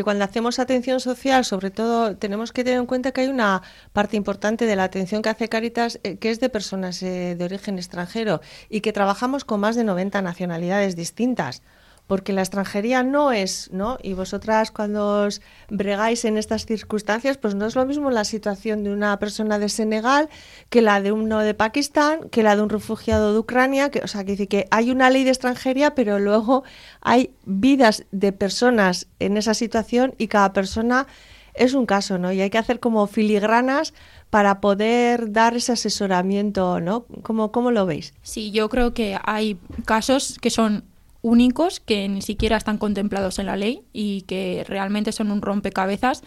cuando 0.03 0.23
hacemos 0.23 0.57
atención 0.57 0.99
social, 0.99 1.45
sobre 1.45 1.69
todo, 1.69 2.15
tenemos 2.17 2.51
que 2.51 2.63
tener 2.63 2.79
en 2.79 2.87
cuenta 2.87 3.11
que 3.11 3.21
hay 3.21 3.27
una 3.27 3.61
parte 3.91 4.17
importante 4.17 4.65
de 4.65 4.75
la 4.75 4.85
atención 4.85 5.21
que 5.21 5.29
hace 5.29 5.49
Caritas 5.49 5.99
eh, 6.03 6.17
que 6.17 6.31
es 6.31 6.39
de 6.39 6.49
personas 6.49 7.03
eh, 7.03 7.35
de 7.37 7.45
origen 7.45 7.77
extranjero 7.77 8.41
y 8.69 8.81
que 8.81 8.91
trabajamos 8.91 9.45
con 9.45 9.59
más 9.59 9.75
de 9.75 9.83
90 9.83 10.21
nacionalidades 10.23 10.95
distintas 10.95 11.61
porque 12.07 12.33
la 12.33 12.41
extranjería 12.41 13.03
no 13.03 13.31
es, 13.31 13.69
¿no? 13.71 13.97
Y 14.01 14.13
vosotras 14.13 14.71
cuando 14.71 15.23
os 15.23 15.41
bregáis 15.69 16.25
en 16.25 16.37
estas 16.37 16.65
circunstancias, 16.65 17.37
pues 17.37 17.55
no 17.55 17.65
es 17.65 17.75
lo 17.75 17.85
mismo 17.85 18.11
la 18.11 18.25
situación 18.25 18.83
de 18.83 18.91
una 18.91 19.17
persona 19.19 19.57
de 19.59 19.69
Senegal 19.69 20.29
que 20.69 20.81
la 20.81 21.01
de 21.01 21.11
uno 21.11 21.39
de 21.39 21.53
Pakistán, 21.53 22.29
que 22.29 22.43
la 22.43 22.55
de 22.55 22.61
un 22.61 22.69
refugiado 22.69 23.33
de 23.33 23.39
Ucrania, 23.39 23.89
que, 23.89 23.99
o 23.99 24.07
sea, 24.07 24.25
que 24.25 24.31
dice 24.31 24.47
que 24.47 24.67
hay 24.71 24.91
una 24.91 25.09
ley 25.09 25.23
de 25.23 25.31
extranjería, 25.31 25.95
pero 25.95 26.19
luego 26.19 26.63
hay 27.01 27.33
vidas 27.45 28.05
de 28.11 28.31
personas 28.33 29.07
en 29.19 29.37
esa 29.37 29.53
situación 29.53 30.13
y 30.17 30.27
cada 30.27 30.51
persona 30.53 31.07
es 31.53 31.73
un 31.73 31.85
caso, 31.85 32.17
¿no? 32.17 32.31
Y 32.31 32.41
hay 32.41 32.49
que 32.49 32.57
hacer 32.57 32.79
como 32.79 33.05
filigranas 33.07 33.93
para 34.29 34.59
poder 34.59 35.31
dar 35.31 35.55
ese 35.55 35.73
asesoramiento, 35.73 36.79
¿no? 36.79 37.05
¿Cómo, 37.21 37.51
cómo 37.51 37.71
lo 37.71 37.85
veis? 37.85 38.13
Sí, 38.23 38.51
yo 38.51 38.69
creo 38.69 38.93
que 38.93 39.17
hay 39.23 39.59
casos 39.85 40.37
que 40.41 40.49
son 40.49 40.83
únicos 41.23 41.79
que 41.79 42.07
ni 42.07 42.21
siquiera 42.21 42.57
están 42.57 42.77
contemplados 42.77 43.39
en 43.39 43.47
la 43.47 43.55
ley 43.55 43.81
y 43.93 44.21
que 44.23 44.63
realmente 44.67 45.11
son 45.11 45.31
un 45.31 45.41
rompecabezas, 45.41 46.21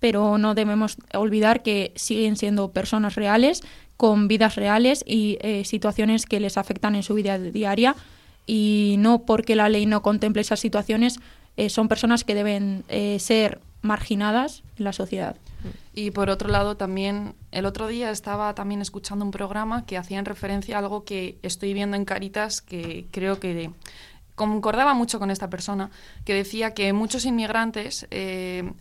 pero 0.00 0.38
no 0.38 0.54
debemos 0.54 0.96
olvidar 1.12 1.62
que 1.62 1.92
siguen 1.96 2.36
siendo 2.36 2.70
personas 2.70 3.16
reales, 3.16 3.62
con 3.98 4.28
vidas 4.28 4.54
reales 4.54 5.04
y 5.06 5.38
eh, 5.40 5.64
situaciones 5.64 6.24
que 6.24 6.38
les 6.38 6.56
afectan 6.56 6.94
en 6.94 7.02
su 7.02 7.14
vida 7.14 7.36
diaria 7.36 7.96
y 8.46 8.94
no 9.00 9.22
porque 9.22 9.56
la 9.56 9.68
ley 9.68 9.86
no 9.86 10.02
contemple 10.02 10.40
esas 10.40 10.60
situaciones, 10.60 11.18
eh, 11.56 11.68
son 11.68 11.88
personas 11.88 12.22
que 12.22 12.36
deben 12.36 12.84
eh, 12.88 13.18
ser 13.18 13.60
marginadas 13.82 14.62
en 14.78 14.84
la 14.84 14.92
sociedad. 14.92 15.36
Y 15.92 16.12
por 16.12 16.30
otro 16.30 16.48
lado, 16.48 16.76
también 16.76 17.34
el 17.50 17.66
otro 17.66 17.88
día 17.88 18.12
estaba 18.12 18.54
también 18.54 18.80
escuchando 18.80 19.24
un 19.24 19.32
programa 19.32 19.84
que 19.84 19.96
hacía 19.96 20.20
en 20.20 20.24
referencia 20.24 20.76
a 20.76 20.78
algo 20.78 21.04
que 21.04 21.36
estoy 21.42 21.74
viendo 21.74 21.96
en 21.96 22.04
Caritas 22.04 22.62
que 22.62 23.06
creo 23.10 23.40
que 23.40 23.72
concordaba 24.38 24.94
mucho 24.94 25.18
con 25.18 25.30
esta 25.30 25.50
persona, 25.50 25.90
que 26.24 26.32
decía 26.32 26.72
que 26.72 26.94
muchos 26.94 27.26
inmigrantes, 27.26 28.06
eh, 28.10 28.72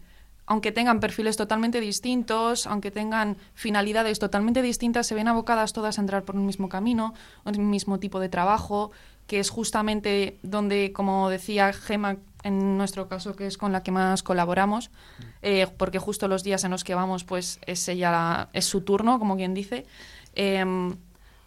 aunque 0.46 0.72
tengan 0.72 1.02
perfiles 1.02 1.36
totalmente 1.36 1.82
distintos, 1.82 2.68
aunque 2.68 2.92
tengan 2.92 3.36
finalidades 3.54 4.20
totalmente 4.20 4.62
distintas, 4.62 5.08
se 5.08 5.16
ven 5.16 5.28
abocadas 5.28 5.74
todas 5.74 5.98
a 5.98 6.02
entrar 6.02 6.24
por 6.24 6.38
un 6.38 6.46
mismo 6.46 6.70
camino, 6.70 7.14
un 7.44 7.70
mismo 7.70 8.00
tipo 8.00 8.22
de 8.22 8.30
trabajo, 8.30 8.92
que 9.28 9.40
es 9.40 9.50
justamente 9.50 10.38
donde, 10.44 10.94
como 10.94 11.30
decía 11.30 11.74
Gema, 11.74 12.16
en 12.44 12.78
nuestro 12.78 13.10
caso, 13.10 13.36
que 13.36 13.46
es 13.46 13.58
con 13.58 13.74
la 13.74 13.84
que 13.84 13.92
más 13.92 14.24
colaboramos, 14.24 14.90
eh, 15.42 15.68
porque 15.76 16.00
justo 16.00 16.30
los 16.30 16.44
días 16.44 16.64
en 16.64 16.72
los 16.72 16.86
que 16.86 16.96
vamos, 16.96 17.26
pues 17.26 17.60
es 17.66 17.86
ella, 17.90 18.48
es 18.54 18.66
su 18.66 18.82
turno, 18.82 19.20
como 19.20 19.36
quien 19.36 19.54
dice. 19.54 19.86
Em, 20.34 20.96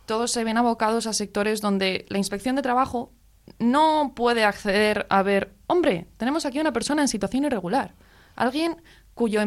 todos 0.04 0.30
se 0.32 0.44
ven 0.44 0.58
abocados 0.58 1.06
a 1.06 1.14
sectores 1.14 1.62
donde 1.62 2.04
la 2.10 2.18
inspección 2.18 2.56
de 2.56 2.62
trabajo 2.62 3.12
no 3.58 4.12
puede 4.14 4.44
acceder 4.44 5.06
a 5.10 5.22
ver, 5.22 5.52
hombre, 5.66 6.06
tenemos 6.16 6.46
aquí 6.46 6.60
una 6.60 6.72
persona 6.72 7.02
en 7.02 7.08
situación 7.08 7.44
irregular. 7.44 7.94
Alguien 8.36 8.80
cuyo, 9.14 9.40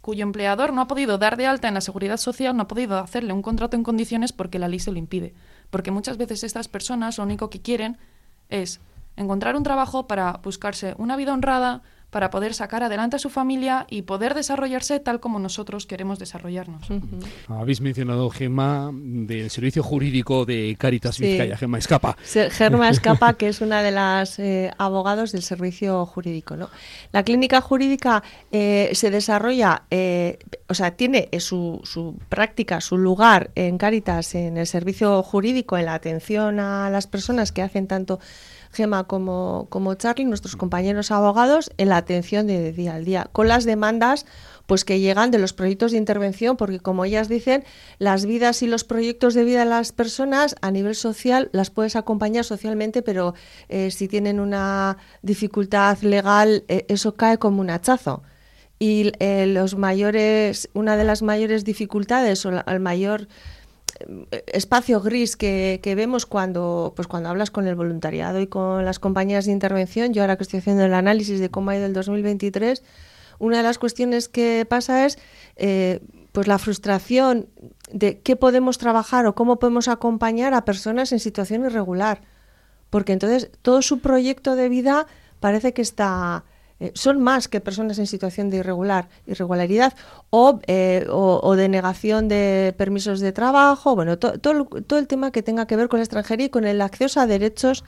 cuyo 0.00 0.22
empleador 0.22 0.72
no 0.72 0.80
ha 0.80 0.86
podido 0.86 1.18
dar 1.18 1.36
de 1.36 1.46
alta 1.46 1.68
en 1.68 1.74
la 1.74 1.80
seguridad 1.80 2.18
social, 2.18 2.56
no 2.56 2.64
ha 2.64 2.68
podido 2.68 2.98
hacerle 2.98 3.32
un 3.32 3.42
contrato 3.42 3.76
en 3.76 3.82
condiciones 3.82 4.32
porque 4.32 4.58
la 4.58 4.68
ley 4.68 4.78
se 4.78 4.92
lo 4.92 4.98
impide. 4.98 5.34
Porque 5.70 5.90
muchas 5.90 6.16
veces 6.16 6.44
estas 6.44 6.68
personas 6.68 7.18
lo 7.18 7.24
único 7.24 7.50
que 7.50 7.60
quieren 7.62 7.98
es 8.48 8.80
encontrar 9.16 9.56
un 9.56 9.62
trabajo 9.62 10.06
para 10.06 10.40
buscarse 10.42 10.94
una 10.98 11.16
vida 11.16 11.32
honrada, 11.32 11.82
para 12.10 12.30
poder 12.30 12.54
sacar 12.54 12.82
adelante 12.82 13.16
a 13.16 13.18
su 13.18 13.30
familia 13.30 13.86
y 13.90 14.02
poder 14.02 14.34
desarrollarse 14.34 15.00
tal 15.00 15.20
como 15.20 15.38
nosotros 15.38 15.86
queremos 15.86 16.18
desarrollarnos. 16.18 16.86
Habéis 17.48 17.80
mencionado 17.80 18.30
Gema 18.30 18.90
del 18.92 19.50
Servicio 19.50 19.82
Jurídico 19.82 20.44
de 20.44 20.76
Caritas 20.78 21.18
Vizcaya, 21.18 21.56
Gema 21.56 21.78
Escapa. 21.78 22.16
Gema 22.50 22.90
Escapa, 22.90 23.34
que 23.38 23.48
es 23.48 23.60
una 23.60 23.82
de 23.82 23.90
las 23.90 24.38
eh, 24.38 24.70
abogados 24.78 25.32
del 25.32 25.42
Servicio 25.42 26.06
Jurídico. 26.06 26.56
¿no? 26.56 26.70
La 27.12 27.22
clínica 27.22 27.60
jurídica 27.60 28.22
eh, 28.52 28.90
se 28.92 29.10
desarrolla, 29.10 29.82
eh, 29.90 30.38
o 30.68 30.74
sea, 30.74 30.92
tiene 30.92 31.28
su, 31.38 31.80
su 31.84 32.18
práctica, 32.28 32.80
su 32.80 32.98
lugar 32.98 33.50
en 33.56 33.78
Caritas, 33.78 34.34
en 34.34 34.56
el 34.56 34.66
Servicio 34.66 35.22
Jurídico, 35.22 35.76
en 35.76 35.86
la 35.86 35.94
atención 35.94 36.60
a 36.60 36.88
las 36.90 37.06
personas 37.06 37.52
que 37.52 37.62
hacen 37.62 37.86
tanto 37.86 38.20
Gema 38.72 39.04
como, 39.04 39.66
como 39.70 39.94
Charlie, 39.94 40.24
nuestros 40.24 40.56
compañeros 40.56 41.10
abogados, 41.10 41.70
en 41.78 41.88
la 41.88 41.96
atención 41.96 42.46
de 42.46 42.72
día 42.72 42.94
al 42.94 43.04
día, 43.04 43.28
con 43.32 43.48
las 43.48 43.64
demandas 43.64 44.26
pues 44.66 44.84
que 44.84 45.00
llegan 45.00 45.30
de 45.30 45.38
los 45.38 45.52
proyectos 45.52 45.92
de 45.92 45.98
intervención, 45.98 46.56
porque 46.56 46.80
como 46.80 47.04
ellas 47.04 47.28
dicen, 47.28 47.64
las 47.98 48.26
vidas 48.26 48.62
y 48.62 48.66
los 48.66 48.84
proyectos 48.84 49.34
de 49.34 49.44
vida 49.44 49.60
de 49.60 49.66
las 49.66 49.92
personas 49.92 50.56
a 50.60 50.70
nivel 50.70 50.94
social 50.94 51.48
las 51.52 51.70
puedes 51.70 51.96
acompañar 51.96 52.44
socialmente, 52.44 53.02
pero 53.02 53.34
eh, 53.68 53.90
si 53.90 54.08
tienen 54.08 54.40
una 54.40 54.98
dificultad 55.22 55.98
legal, 56.00 56.64
eh, 56.68 56.84
eso 56.88 57.14
cae 57.14 57.38
como 57.38 57.60
un 57.60 57.70
hachazo. 57.70 58.22
Y 58.78 59.12
eh, 59.20 59.46
los 59.46 59.76
mayores, 59.76 60.68
una 60.74 60.96
de 60.96 61.04
las 61.04 61.22
mayores 61.22 61.64
dificultades 61.64 62.44
o 62.44 62.50
el 62.66 62.80
mayor 62.80 63.28
espacio 64.46 65.00
gris 65.00 65.36
que, 65.36 65.94
vemos 65.96 66.26
cuando, 66.26 66.92
pues 66.96 67.08
cuando 67.08 67.28
hablas 67.28 67.50
con 67.50 67.66
el 67.66 67.74
voluntariado 67.74 68.40
y 68.40 68.46
con 68.46 68.84
las 68.84 68.98
compañías 68.98 69.46
de 69.46 69.52
intervención. 69.52 70.12
Yo 70.12 70.22
ahora 70.22 70.36
que 70.36 70.42
estoy 70.42 70.60
haciendo 70.60 70.84
el 70.84 70.94
análisis 70.94 71.40
de 71.40 71.50
cómo 71.50 71.70
ha 71.70 71.76
ido 71.76 71.86
el 71.86 71.92
2023, 71.92 72.82
una 73.38 73.58
de 73.58 73.62
las 73.62 73.78
cuestiones 73.78 74.28
que 74.28 74.66
pasa 74.68 75.06
es 75.06 75.18
eh, 75.56 76.00
pues 76.32 76.46
la 76.46 76.58
frustración 76.58 77.48
de 77.90 78.20
qué 78.20 78.36
podemos 78.36 78.78
trabajar 78.78 79.26
o 79.26 79.34
cómo 79.34 79.58
podemos 79.58 79.88
acompañar 79.88 80.54
a 80.54 80.64
personas 80.64 81.12
en 81.12 81.20
situación 81.20 81.64
irregular. 81.64 82.22
Porque 82.90 83.12
entonces 83.12 83.50
todo 83.62 83.82
su 83.82 84.00
proyecto 84.00 84.56
de 84.56 84.68
vida 84.68 85.06
parece 85.40 85.72
que 85.72 85.82
está 85.82 86.44
eh, 86.80 86.92
son 86.94 87.20
más 87.20 87.48
que 87.48 87.60
personas 87.60 87.98
en 87.98 88.06
situación 88.06 88.50
de 88.50 88.58
irregular, 88.58 89.08
irregularidad 89.26 89.94
eh, 90.66 91.06
o, 91.08 91.40
o, 91.42 91.56
de 91.56 91.68
negación 91.68 92.28
de 92.28 92.74
permisos 92.76 93.20
de 93.20 93.32
trabajo, 93.32 93.94
bueno, 93.94 94.18
todo 94.18 94.98
el 94.98 95.06
tema 95.06 95.30
que 95.30 95.42
tenga 95.42 95.66
que 95.66 95.76
ver 95.76 95.88
con 95.88 96.00
la 96.00 96.04
extranjería 96.04 96.46
y 96.46 96.50
con 96.50 96.64
el 96.64 96.80
acceso 96.80 97.20
a 97.20 97.26
derechos 97.26 97.84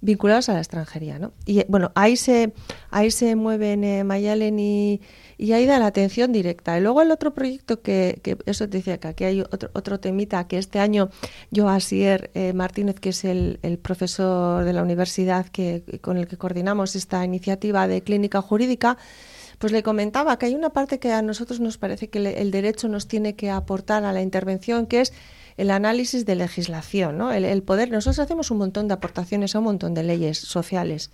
vinculados 0.00 0.48
a 0.48 0.54
la 0.54 0.60
extranjería. 0.60 1.18
¿no? 1.18 1.32
Y 1.44 1.64
bueno, 1.68 1.92
ahí 1.94 2.16
se, 2.16 2.52
ahí 2.90 3.10
se 3.10 3.36
mueven 3.36 3.84
eh, 3.84 4.04
Mayalen 4.04 4.58
y, 4.58 5.00
y 5.38 5.66
da 5.66 5.78
la 5.78 5.86
atención 5.86 6.32
directa. 6.32 6.76
Y 6.76 6.82
luego 6.82 7.00
el 7.00 7.12
otro 7.12 7.32
proyecto 7.32 7.80
que, 7.80 8.20
que 8.22 8.36
eso 8.46 8.68
te 8.68 8.78
decía 8.78 8.98
que 8.98 9.08
aquí 9.08 9.24
hay 9.24 9.40
otro, 9.40 9.70
otro 9.72 10.00
temita 10.00 10.46
que 10.48 10.58
este 10.58 10.80
año 10.80 11.10
yo, 11.50 11.68
Asier 11.68 12.30
eh, 12.34 12.52
Martínez, 12.52 12.98
que 12.98 13.10
es 13.10 13.24
el, 13.24 13.60
el, 13.62 13.78
profesor 13.78 14.64
de 14.64 14.72
la 14.72 14.82
universidad 14.82 15.46
que, 15.46 16.00
con 16.02 16.16
el 16.16 16.26
que 16.26 16.36
coordinamos 16.36 16.96
esta 16.96 17.24
iniciativa 17.24 17.86
de 17.86 18.02
clínica 18.02 18.42
jurídica, 18.42 18.98
pues 19.58 19.72
le 19.72 19.84
comentaba 19.84 20.38
que 20.38 20.46
hay 20.46 20.54
una 20.54 20.70
parte 20.70 20.98
que 20.98 21.12
a 21.12 21.22
nosotros 21.22 21.60
nos 21.60 21.78
parece 21.78 22.08
que 22.08 22.18
el 22.18 22.50
derecho 22.50 22.88
nos 22.88 23.06
tiene 23.06 23.34
que 23.34 23.50
aportar 23.50 24.04
a 24.04 24.12
la 24.12 24.22
intervención, 24.22 24.86
que 24.86 25.00
es 25.00 25.12
el 25.56 25.70
análisis 25.70 26.24
de 26.24 26.36
legislación, 26.36 27.18
¿no? 27.18 27.32
el, 27.32 27.62
poder. 27.62 27.90
Nosotros 27.90 28.20
hacemos 28.20 28.50
un 28.50 28.58
montón 28.58 28.88
de 28.88 28.94
aportaciones 28.94 29.54
a 29.54 29.58
un 29.58 29.64
montón 29.64 29.94
de 29.94 30.04
leyes 30.04 30.38
sociales 30.38 31.10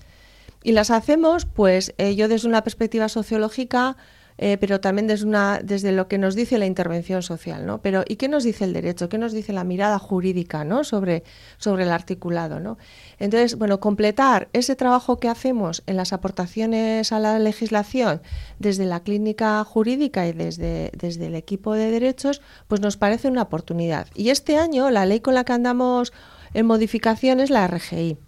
y 0.62 0.72
las 0.72 0.90
hacemos, 0.90 1.46
pues 1.46 1.94
eh, 1.98 2.16
yo 2.16 2.26
desde 2.26 2.48
una 2.48 2.62
perspectiva 2.64 3.08
sociológica, 3.08 3.96
eh, 4.36 4.56
pero 4.58 4.80
también 4.80 5.06
desde, 5.06 5.26
una, 5.26 5.60
desde 5.62 5.92
lo 5.92 6.08
que 6.08 6.18
nos 6.18 6.34
dice 6.34 6.58
la 6.58 6.66
intervención 6.66 7.22
social, 7.22 7.66
¿no? 7.66 7.80
Pero 7.82 8.02
¿y 8.06 8.16
qué 8.16 8.28
nos 8.28 8.42
dice 8.42 8.64
el 8.64 8.72
derecho? 8.72 9.08
¿Qué 9.08 9.18
nos 9.18 9.32
dice 9.32 9.52
la 9.52 9.62
mirada 9.64 9.98
jurídica, 9.98 10.64
¿no? 10.64 10.82
Sobre, 10.82 11.22
sobre 11.58 11.84
el 11.84 11.90
articulado, 11.90 12.58
¿no? 12.58 12.76
Entonces, 13.18 13.56
bueno, 13.56 13.78
completar 13.78 14.48
ese 14.52 14.74
trabajo 14.74 15.18
que 15.18 15.28
hacemos 15.28 15.82
en 15.86 15.96
las 15.96 16.12
aportaciones 16.12 17.12
a 17.12 17.20
la 17.20 17.38
legislación 17.38 18.22
desde 18.58 18.86
la 18.86 19.00
clínica 19.00 19.62
jurídica 19.64 20.26
y 20.26 20.32
desde, 20.32 20.90
desde 20.96 21.26
el 21.26 21.36
equipo 21.36 21.74
de 21.74 21.90
derechos, 21.90 22.42
pues 22.66 22.80
nos 22.80 22.96
parece 22.96 23.28
una 23.28 23.42
oportunidad. 23.42 24.08
Y 24.14 24.30
este 24.30 24.56
año 24.56 24.90
la 24.90 25.06
ley 25.06 25.20
con 25.20 25.34
la 25.34 25.44
que 25.44 25.52
andamos 25.52 26.12
en 26.54 26.66
modificación 26.66 27.40
es 27.40 27.50
la 27.50 27.66
RGI. 27.66 28.18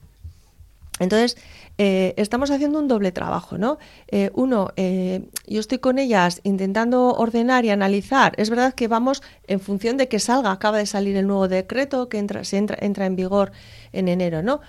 Entonces, 0.98 1.36
eh, 1.78 2.14
estamos 2.16 2.50
haciendo 2.50 2.78
un 2.78 2.88
doble 2.88 3.12
trabajo, 3.12 3.58
¿no? 3.58 3.78
Eh, 4.08 4.30
uno, 4.34 4.70
eh, 4.76 5.28
yo 5.46 5.60
estoy 5.60 5.78
con 5.78 5.98
ellas 5.98 6.40
intentando 6.42 7.14
ordenar 7.14 7.64
y 7.66 7.70
analizar. 7.70 8.32
Es 8.38 8.48
verdad 8.48 8.74
que 8.74 8.88
vamos 8.88 9.22
en 9.46 9.60
función 9.60 9.98
de 9.98 10.08
que 10.08 10.18
salga, 10.18 10.52
acaba 10.52 10.78
de 10.78 10.86
salir 10.86 11.16
el 11.16 11.26
nuevo 11.26 11.48
decreto 11.48 12.08
que 12.08 12.18
entra, 12.18 12.44
se 12.44 12.56
entra, 12.56 12.78
entra 12.80 13.04
en 13.04 13.16
vigor 13.16 13.52
en 13.92 14.08
enero, 14.08 14.42
¿no? 14.42 14.60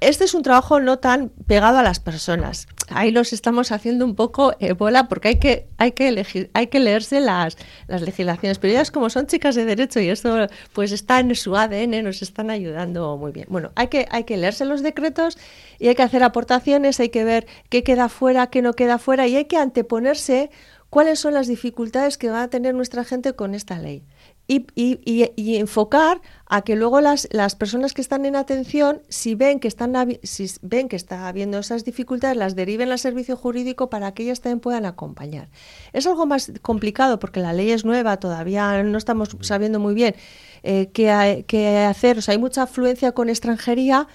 Este 0.00 0.24
es 0.24 0.34
un 0.34 0.42
trabajo 0.42 0.80
no 0.80 0.98
tan 0.98 1.28
pegado 1.46 1.78
a 1.78 1.82
las 1.82 2.00
personas. 2.00 2.66
Ahí 2.88 3.12
los 3.12 3.32
estamos 3.32 3.70
haciendo 3.70 4.04
un 4.04 4.16
poco 4.16 4.52
bola 4.76 5.08
porque 5.08 5.28
hay 5.28 5.38
que, 5.38 5.68
hay 5.78 5.92
que, 5.92 6.08
elegir, 6.08 6.50
hay 6.54 6.66
que 6.66 6.80
leerse 6.80 7.20
las, 7.20 7.56
las 7.86 8.02
legislaciones. 8.02 8.58
Pero 8.58 8.72
ellas 8.72 8.90
como 8.90 9.10
son 9.10 9.26
chicas 9.26 9.54
de 9.54 9.64
derecho 9.64 10.00
y 10.00 10.08
esto 10.08 10.48
pues 10.72 10.90
está 10.90 11.20
en 11.20 11.34
su 11.36 11.56
ADN, 11.56 12.02
nos 12.02 12.20
están 12.22 12.50
ayudando 12.50 13.16
muy 13.16 13.30
bien. 13.30 13.46
Bueno, 13.48 13.70
hay 13.76 13.86
que, 13.86 14.08
hay 14.10 14.24
que 14.24 14.36
leerse 14.36 14.64
los 14.64 14.82
decretos 14.82 15.38
y 15.78 15.86
hay 15.86 15.94
que 15.94 16.02
hacer 16.02 16.24
aportaciones, 16.24 16.98
hay 16.98 17.10
que 17.10 17.22
ver 17.22 17.46
qué 17.68 17.84
queda 17.84 18.08
fuera, 18.08 18.48
qué 18.48 18.62
no 18.62 18.72
queda 18.72 18.98
fuera 18.98 19.28
y 19.28 19.36
hay 19.36 19.44
que 19.44 19.56
anteponerse 19.56 20.50
cuáles 20.90 21.20
son 21.20 21.34
las 21.34 21.46
dificultades 21.46 22.18
que 22.18 22.30
va 22.30 22.42
a 22.42 22.48
tener 22.48 22.74
nuestra 22.74 23.04
gente 23.04 23.34
con 23.34 23.54
esta 23.54 23.78
ley. 23.78 24.02
Y, 24.48 24.66
y, 24.76 25.56
enfocar 25.56 26.22
a 26.46 26.62
que 26.62 26.76
luego 26.76 27.00
las, 27.00 27.26
las, 27.32 27.56
personas 27.56 27.94
que 27.94 28.00
están 28.00 28.24
en 28.26 28.36
atención, 28.36 29.02
si 29.08 29.34
ven 29.34 29.58
que 29.58 29.66
están 29.66 29.92
si 30.22 30.48
ven 30.62 30.88
que 30.88 30.94
está 30.94 31.26
habiendo 31.26 31.58
esas 31.58 31.84
dificultades, 31.84 32.36
las 32.36 32.54
deriven 32.54 32.92
al 32.92 33.00
servicio 33.00 33.36
jurídico 33.36 33.90
para 33.90 34.14
que 34.14 34.22
ellas 34.22 34.40
también 34.40 34.60
puedan 34.60 34.86
acompañar. 34.86 35.48
Es 35.92 36.06
algo 36.06 36.26
más 36.26 36.52
complicado 36.62 37.18
porque 37.18 37.40
la 37.40 37.52
ley 37.52 37.72
es 37.72 37.84
nueva, 37.84 38.18
todavía 38.18 38.84
no 38.84 38.98
estamos 38.98 39.36
sabiendo 39.40 39.80
muy 39.80 39.94
bien 39.94 40.14
eh, 40.62 40.90
qué, 40.92 41.44
qué 41.48 41.78
hacer. 41.78 42.18
O 42.18 42.22
sea, 42.22 42.32
hay 42.32 42.38
mucha 42.38 42.62
afluencia 42.62 43.10
con 43.12 43.28
extranjería, 43.28 44.06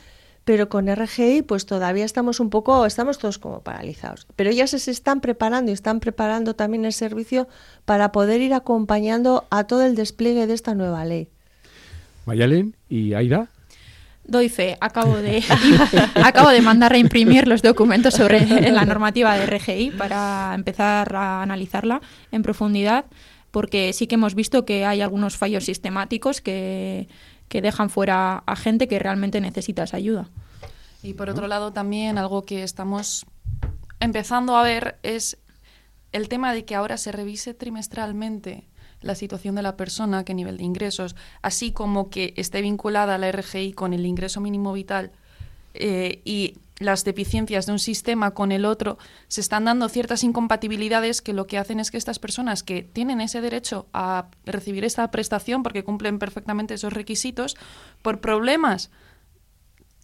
pero 0.44 0.70
con 0.70 0.88
RGI 0.94 1.44
pues 1.44 1.66
todavía 1.66 2.06
estamos 2.06 2.40
un 2.40 2.50
poco, 2.50 2.86
estamos 2.86 3.18
todos 3.18 3.38
como 3.38 3.62
paralizados. 3.62 4.28
Pero 4.36 4.50
ellas 4.50 4.72
se 4.72 4.92
están 4.92 5.22
preparando 5.22 5.72
y 5.72 5.74
están 5.74 6.00
preparando 6.00 6.56
también 6.56 6.86
el 6.86 6.94
servicio 6.94 7.48
para 7.86 8.12
poder 8.12 8.42
ir 8.42 8.54
acompañando 8.54 9.46
a 9.50 9.66
todo 9.66 9.86
el 9.86 9.96
despliegue 9.96 10.48
de 10.48 10.54
esta 10.54 10.74
nueva 10.74 11.06
ley. 11.06 11.30
Mayalen 12.26 12.76
y 12.90 13.14
Aida. 13.14 13.50
Doy 14.24 14.50
fe, 14.50 14.78
acabo 14.82 15.18
de, 15.18 15.44
acabo 16.24 16.50
de 16.50 16.62
mandar 16.62 16.94
a 16.94 16.98
imprimir 16.98 17.48
los 17.48 17.62
documentos 17.62 18.14
sobre 18.14 18.46
la 18.72 18.86
normativa 18.86 19.36
de 19.38 19.46
RGI 19.46 19.92
para 19.92 20.54
empezar 20.56 21.16
a 21.16 21.42
analizarla 21.42 22.02
en 22.32 22.44
profundidad, 22.44 23.06
porque 23.52 23.94
sí 23.94 24.08
que 24.08 24.16
hemos 24.16 24.36
visto 24.36 24.64
que 24.64 24.86
hay 24.86 25.02
algunos 25.02 25.38
fallos 25.38 25.66
sistemáticos 25.66 26.40
que, 26.40 27.08
que 27.52 27.62
dejan 27.62 27.90
fuera 27.90 28.44
a 28.46 28.56
gente 28.56 28.88
que 28.88 28.98
realmente 28.98 29.42
necesita 29.42 29.84
esa 29.84 29.98
ayuda. 29.98 30.30
Y 31.04 31.16
por 31.16 31.30
otro 31.30 31.50
lado 31.50 31.74
también 31.74 32.18
algo 32.18 32.44
que 32.44 32.64
estamos 32.64 33.26
empezando 34.00 34.56
a 34.56 34.64
ver 34.64 34.98
es 35.04 35.38
el 36.14 36.30
tema 36.30 36.54
de 36.54 36.64
que 36.64 36.76
ahora 36.76 36.98
se 36.98 37.12
revise 37.12 37.54
trimestralmente 37.54 38.70
la 39.02 39.16
situación 39.16 39.56
de 39.56 39.64
la 39.64 39.76
persona, 39.76 40.24
qué 40.24 40.34
nivel 40.34 40.58
de 40.58 40.64
ingresos, 40.64 41.18
así 41.42 41.74
como 41.74 42.10
que 42.10 42.34
esté 42.38 42.62
vinculada 42.62 43.18
la 43.18 43.30
RGI 43.30 43.74
con 43.74 43.94
el 43.94 44.06
ingreso 44.06 44.40
mínimo 44.40 44.72
vital 44.72 45.12
eh, 45.74 46.22
y 46.24 46.56
las 46.82 47.04
deficiencias 47.04 47.66
de 47.66 47.72
un 47.72 47.80
sistema 47.80 48.32
con 48.32 48.52
el 48.52 48.66
otro, 48.66 48.98
se 49.28 49.42
están 49.42 49.66
dando 49.66 49.88
ciertas 49.88 50.24
incompatibilidades 50.24 51.22
que 51.22 51.34
lo 51.34 51.48
que 51.48 51.58
hacen 51.58 51.80
es 51.80 51.92
que 51.92 51.98
estas 51.98 52.20
personas 52.20 52.64
que 52.64 52.84
tienen 52.84 53.22
ese 53.22 53.42
derecho 53.42 53.88
a 53.94 54.28
recibir 54.46 54.84
esta 54.84 55.10
prestación 55.12 55.64
porque 55.64 55.84
cumplen 55.84 56.20
perfectamente 56.20 56.74
esos 56.74 56.94
requisitos, 56.94 57.56
por 58.02 58.20
problemas 58.20 58.92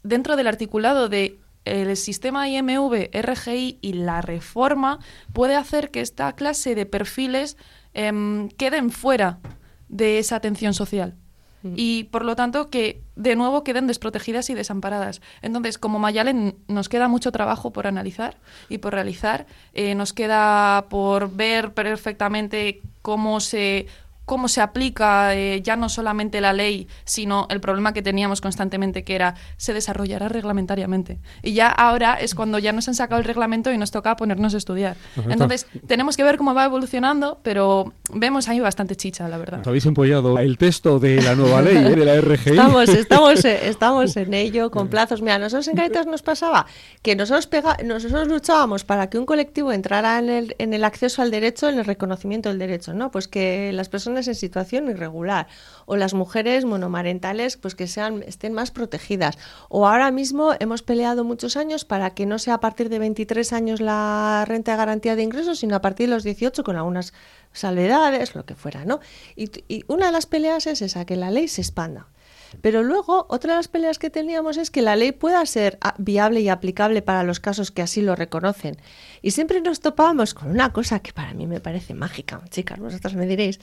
dentro 0.03 0.35
del 0.35 0.47
articulado 0.47 1.09
de 1.09 1.39
el 1.65 1.97
sistema 1.97 2.47
IMV, 2.47 3.09
RGI 3.13 3.79
y 3.81 3.93
la 3.93 4.21
reforma 4.21 4.99
puede 5.33 5.55
hacer 5.55 5.91
que 5.91 6.01
esta 6.01 6.33
clase 6.33 6.75
de 6.75 6.85
perfiles 6.85 7.57
em, 7.93 8.47
queden 8.49 8.89
fuera 8.89 9.39
de 9.89 10.19
esa 10.19 10.37
atención 10.37 10.73
social. 10.73 11.15
Mm. 11.71 11.73
y 11.75 12.03
por 12.05 12.25
lo 12.25 12.35
tanto 12.35 12.69
que 12.69 13.01
de 13.15 13.35
nuevo 13.35 13.63
queden 13.63 13.87
desprotegidas 13.87 14.49
y 14.49 14.53
desamparadas. 14.53 15.21
Entonces, 15.41 15.77
como 15.77 15.99
Mayalen, 15.99 16.55
nos 16.67 16.89
queda 16.89 17.07
mucho 17.07 17.31
trabajo 17.31 17.71
por 17.71 17.87
analizar 17.87 18.37
y 18.69 18.77
por 18.77 18.93
realizar. 18.93 19.45
Eh, 19.73 19.95
nos 19.95 20.13
queda 20.13 20.85
por 20.89 21.31
ver 21.31 21.73
perfectamente 21.73 22.81
cómo 23.01 23.39
se 23.39 23.87
cómo 24.27 24.49
se 24.49 24.59
aplica 24.59 25.33
eh, 25.35 25.61
ya 25.61 25.77
no 25.77 25.87
solamente 25.87 26.41
la 26.41 26.51
ley, 26.51 26.89
sino 27.05 27.47
el 27.49 27.61
problema 27.61 27.93
que 27.93 28.01
teníamos 28.01 28.41
constantemente, 28.41 29.05
que 29.05 29.15
era 29.15 29.35
se 29.55 29.73
desarrollará 29.73 30.27
reglamentariamente. 30.27 31.17
Y 31.41 31.53
ya 31.53 31.69
ahora 31.69 32.15
es 32.15 32.35
cuando 32.35 32.59
ya 32.59 32.73
nos 32.73 32.89
han 32.89 32.93
sacado 32.93 33.19
el 33.19 33.25
reglamento 33.25 33.71
y 33.71 33.77
nos 33.77 33.89
toca 33.89 34.17
ponernos 34.17 34.53
a 34.53 34.57
estudiar. 34.57 34.97
Entonces, 35.29 35.65
tenemos 35.87 36.17
que 36.17 36.25
ver 36.25 36.35
cómo 36.35 36.53
va 36.53 36.65
evolucionando, 36.65 37.39
pero 37.41 37.93
vemos 38.13 38.49
ahí 38.49 38.59
bastante 38.59 38.97
chicha, 38.97 39.29
la 39.29 39.37
verdad. 39.37 39.61
Habéis 39.65 39.85
empollado 39.85 40.37
el 40.39 40.57
texto 40.57 40.99
de 40.99 41.21
la 41.21 41.33
nueva 41.33 41.61
ley, 41.61 41.77
¿eh? 41.77 41.95
de 41.95 42.05
la 42.05 42.19
RGI. 42.19 42.49
Estamos, 42.49 42.89
estamos, 42.89 43.45
estamos 43.45 44.17
en 44.17 44.33
ello, 44.33 44.71
con 44.71 44.89
plazos. 44.89 45.21
Mira, 45.21 45.39
nosotros 45.39 45.69
en 45.69 45.77
Caritas 45.77 46.05
nos 46.05 46.21
pasaba 46.21 46.65
que 47.01 47.15
nosotros, 47.15 47.47
pega, 47.47 47.77
nosotros 47.85 48.27
luchábamos 48.27 48.83
para 48.83 49.09
que 49.09 49.17
un 49.17 49.25
colectivo 49.25 49.71
entrara 49.71 50.19
en 50.19 50.29
el, 50.29 50.55
en 50.59 50.73
el 50.73 50.83
acceso 50.83 51.21
al 51.21 51.31
derecho, 51.31 51.69
en 51.69 51.79
el 51.79 51.85
reconocimiento 51.85 52.49
del 52.49 52.59
derecho, 52.59 52.93
¿no? 52.93 53.09
Pues 53.09 53.29
que 53.29 53.71
las 53.71 53.87
personas 53.87 54.16
en 54.25 54.33
situación 54.33 54.89
irregular 54.89 55.47
o 55.85 55.95
las 55.95 56.15
mujeres 56.15 56.65
monomarentales 56.65 57.57
pues 57.57 57.75
que 57.75 57.85
sean 57.85 58.23
estén 58.23 58.53
más 58.53 58.71
protegidas 58.71 59.37
o 59.69 59.87
ahora 59.87 60.09
mismo 60.09 60.55
hemos 60.59 60.81
peleado 60.81 61.23
muchos 61.23 61.57
años 61.57 61.85
para 61.85 62.15
que 62.15 62.25
no 62.25 62.39
sea 62.39 62.55
a 62.55 62.59
partir 62.59 62.89
de 62.89 62.97
23 62.97 63.53
años 63.53 63.81
la 63.81 64.43
renta 64.47 64.71
de 64.71 64.77
garantía 64.77 65.15
de 65.15 65.23
ingresos 65.23 65.59
sino 65.59 65.75
a 65.75 65.81
partir 65.81 66.09
de 66.09 66.15
los 66.15 66.23
18 66.23 66.63
con 66.63 66.77
algunas 66.77 67.13
salvedades 67.51 68.33
lo 68.33 68.45
que 68.45 68.55
fuera 68.55 68.85
no 68.85 68.99
y, 69.35 69.51
y 69.67 69.83
una 69.87 70.07
de 70.07 70.13
las 70.13 70.25
peleas 70.25 70.65
es 70.65 70.81
esa 70.81 71.05
que 71.05 71.17
la 71.17 71.29
ley 71.29 71.47
se 71.47 71.61
expanda 71.61 72.07
pero 72.61 72.83
luego, 72.83 73.25
otra 73.29 73.53
de 73.53 73.57
las 73.57 73.67
peleas 73.67 73.99
que 73.99 74.09
teníamos 74.09 74.57
es 74.57 74.71
que 74.71 74.81
la 74.81 74.95
ley 74.95 75.11
pueda 75.11 75.45
ser 75.45 75.77
viable 75.97 76.41
y 76.41 76.49
aplicable 76.49 77.01
para 77.01 77.23
los 77.23 77.39
casos 77.39 77.71
que 77.71 77.81
así 77.81 78.01
lo 78.01 78.15
reconocen. 78.15 78.77
Y 79.21 79.31
siempre 79.31 79.61
nos 79.61 79.79
topábamos 79.79 80.33
con 80.33 80.49
una 80.49 80.71
cosa 80.71 80.99
que 80.99 81.13
para 81.13 81.33
mí 81.33 81.45
me 81.45 81.59
parece 81.59 81.93
mágica, 81.93 82.41
chicas, 82.49 82.79
vosotras 82.79 83.15
me 83.15 83.27
diréis. 83.27 83.59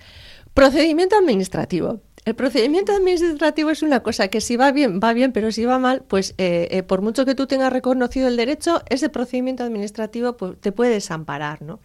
Procedimiento 0.55 1.17
administrativo. 1.17 2.01
El 2.25 2.37
procedimiento 2.37 2.93
administrativo 2.93 3.71
es 3.71 3.83
una 3.83 4.05
cosa 4.05 4.29
que 4.29 4.41
si 4.41 4.57
va 4.57 4.71
bien, 4.73 5.01
va 5.03 5.13
bien, 5.13 5.33
pero 5.33 5.53
si 5.53 5.65
va 5.65 5.79
mal, 5.79 6.05
pues 6.09 6.35
eh, 6.39 6.69
eh, 6.71 6.83
por 6.83 7.03
mucho 7.03 7.27
que 7.27 7.35
tú 7.35 7.47
tengas 7.47 7.73
reconocido 7.73 8.29
el 8.29 8.37
derecho, 8.37 8.81
ese 8.89 9.11
procedimiento 9.11 9.65
administrativo 9.65 10.37
pues, 10.37 10.59
te 10.61 10.73
puede 10.73 10.93
desamparar, 10.93 11.61
¿no? 11.61 11.81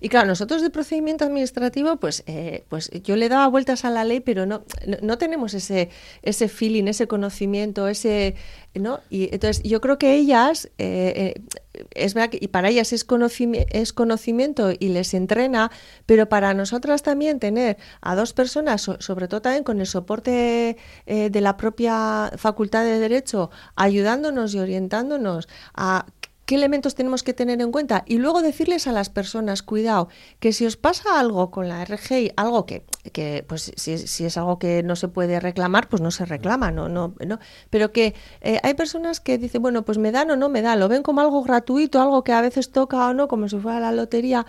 Y 0.00 0.08
claro, 0.08 0.26
nosotros 0.26 0.62
de 0.62 0.70
procedimiento 0.70 1.26
administrativo, 1.26 1.96
pues, 1.96 2.22
eh, 2.26 2.64
pues 2.68 2.90
yo 3.04 3.16
le 3.16 3.28
daba 3.28 3.46
vueltas 3.48 3.84
a 3.84 3.90
la 3.90 4.04
ley, 4.04 4.20
pero 4.20 4.46
no, 4.46 4.64
no, 5.02 5.18
tenemos 5.18 5.52
ese, 5.52 5.90
ese 6.22 6.48
feeling, 6.48 6.84
ese 6.84 7.06
conocimiento, 7.06 7.86
ese, 7.86 8.34
¿no? 8.74 9.00
Y 9.10 9.24
entonces 9.34 9.62
yo 9.62 9.82
creo 9.82 9.98
que 9.98 10.14
ellas, 10.14 10.70
eh, 10.78 11.34
eh, 11.36 11.84
es 11.94 12.14
verdad 12.14 12.30
que 12.30 12.38
y 12.40 12.48
para 12.48 12.70
ellas 12.70 12.94
es, 12.94 13.04
conocimiento, 13.04 13.68
es 13.72 13.92
conocimiento 13.92 14.70
y 14.78 14.88
les 14.88 15.12
entrena, 15.12 15.70
pero 16.06 16.28
para 16.30 16.54
nosotras 16.54 17.02
también 17.02 17.38
tener 17.38 17.76
a 18.00 18.16
dos 18.16 18.32
personas, 18.32 18.80
sobre 18.80 19.28
todo 19.28 19.42
también 19.42 19.64
con 19.64 19.80
el 19.80 19.86
soporte 19.86 20.76
de 21.06 21.40
la 21.40 21.56
propia 21.56 22.32
Facultad 22.36 22.84
de 22.84 22.98
Derecho, 22.98 23.50
ayudándonos 23.76 24.54
y 24.54 24.58
orientándonos 24.58 25.48
a 25.74 26.06
qué 26.50 26.56
elementos 26.56 26.96
tenemos 26.96 27.22
que 27.22 27.32
tener 27.32 27.60
en 27.60 27.70
cuenta 27.70 28.02
y 28.08 28.18
luego 28.18 28.42
decirles 28.42 28.88
a 28.88 28.92
las 28.92 29.08
personas, 29.08 29.62
cuidado, 29.62 30.08
que 30.40 30.52
si 30.52 30.66
os 30.66 30.76
pasa 30.76 31.20
algo 31.20 31.52
con 31.52 31.68
la 31.68 31.84
RGI, 31.84 32.32
algo 32.34 32.66
que, 32.66 32.82
que 33.12 33.44
pues 33.46 33.72
si, 33.76 33.98
si, 33.98 34.24
es 34.24 34.36
algo 34.36 34.58
que 34.58 34.82
no 34.82 34.96
se 34.96 35.06
puede 35.06 35.38
reclamar, 35.38 35.88
pues 35.88 36.02
no 36.02 36.10
se 36.10 36.24
reclama, 36.24 36.72
no, 36.72 36.88
no, 36.88 37.14
no. 37.24 37.38
pero 37.70 37.92
que 37.92 38.16
eh, 38.40 38.58
hay 38.64 38.74
personas 38.74 39.20
que 39.20 39.38
dicen, 39.38 39.62
bueno, 39.62 39.84
pues 39.84 39.98
me 39.98 40.10
dan 40.10 40.28
o 40.32 40.36
no 40.36 40.48
me 40.48 40.60
dan, 40.60 40.80
lo 40.80 40.88
ven 40.88 41.04
como 41.04 41.20
algo 41.20 41.40
gratuito, 41.44 42.02
algo 42.02 42.24
que 42.24 42.32
a 42.32 42.40
veces 42.40 42.72
toca 42.72 43.06
o 43.06 43.14
no, 43.14 43.28
como 43.28 43.48
si 43.48 43.56
fuera 43.56 43.78
la 43.78 43.92
lotería, 43.92 44.44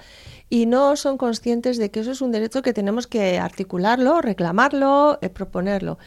y 0.51 0.65
no 0.65 0.97
son 0.97 1.17
conscientes 1.17 1.77
de 1.77 1.91
que 1.91 2.01
eso 2.01 2.11
es 2.11 2.19
un 2.21 2.33
derecho 2.33 2.61
que 2.61 2.73
tenemos 2.73 3.07
que 3.07 3.39
articularlo, 3.39 4.21
reclamarlo, 4.21 5.17
eh, 5.21 5.29
proponerlo. 5.29 5.97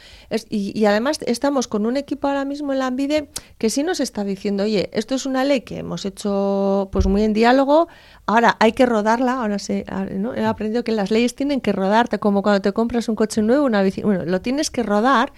y, 0.50 0.84
además 0.84 1.18
estamos 1.26 1.66
con 1.66 1.86
un 1.86 1.96
equipo 1.96 2.28
ahora 2.28 2.44
mismo 2.44 2.74
en 2.74 2.78
la 2.80 2.88
ANVIDE 2.88 3.30
que 3.56 3.70
sí 3.70 3.82
nos 3.82 4.00
está 4.00 4.22
diciendo, 4.22 4.64
oye, 4.64 4.90
esto 4.92 5.14
es 5.14 5.24
una 5.24 5.44
ley 5.44 5.62
que 5.62 5.78
hemos 5.78 6.04
hecho 6.04 6.90
pues 6.92 7.06
muy 7.06 7.22
en 7.22 7.32
diálogo, 7.32 7.88
ahora 8.26 8.58
hay 8.60 8.72
que 8.72 8.84
rodarla, 8.84 9.40
ahora 9.40 9.58
sé, 9.58 9.86
¿no? 10.12 10.34
he 10.34 10.44
aprendido 10.44 10.84
que 10.84 10.92
las 10.92 11.10
leyes 11.10 11.34
tienen 11.34 11.62
que 11.62 11.72
rodarte, 11.72 12.18
como 12.18 12.42
cuando 12.42 12.60
te 12.60 12.72
compras 12.72 13.08
un 13.08 13.16
coche 13.16 13.40
nuevo, 13.40 13.64
una 13.64 13.82
bici, 13.82 14.02
bueno, 14.02 14.26
lo 14.26 14.42
tienes 14.42 14.70
que 14.70 14.82
rodar 14.82 15.32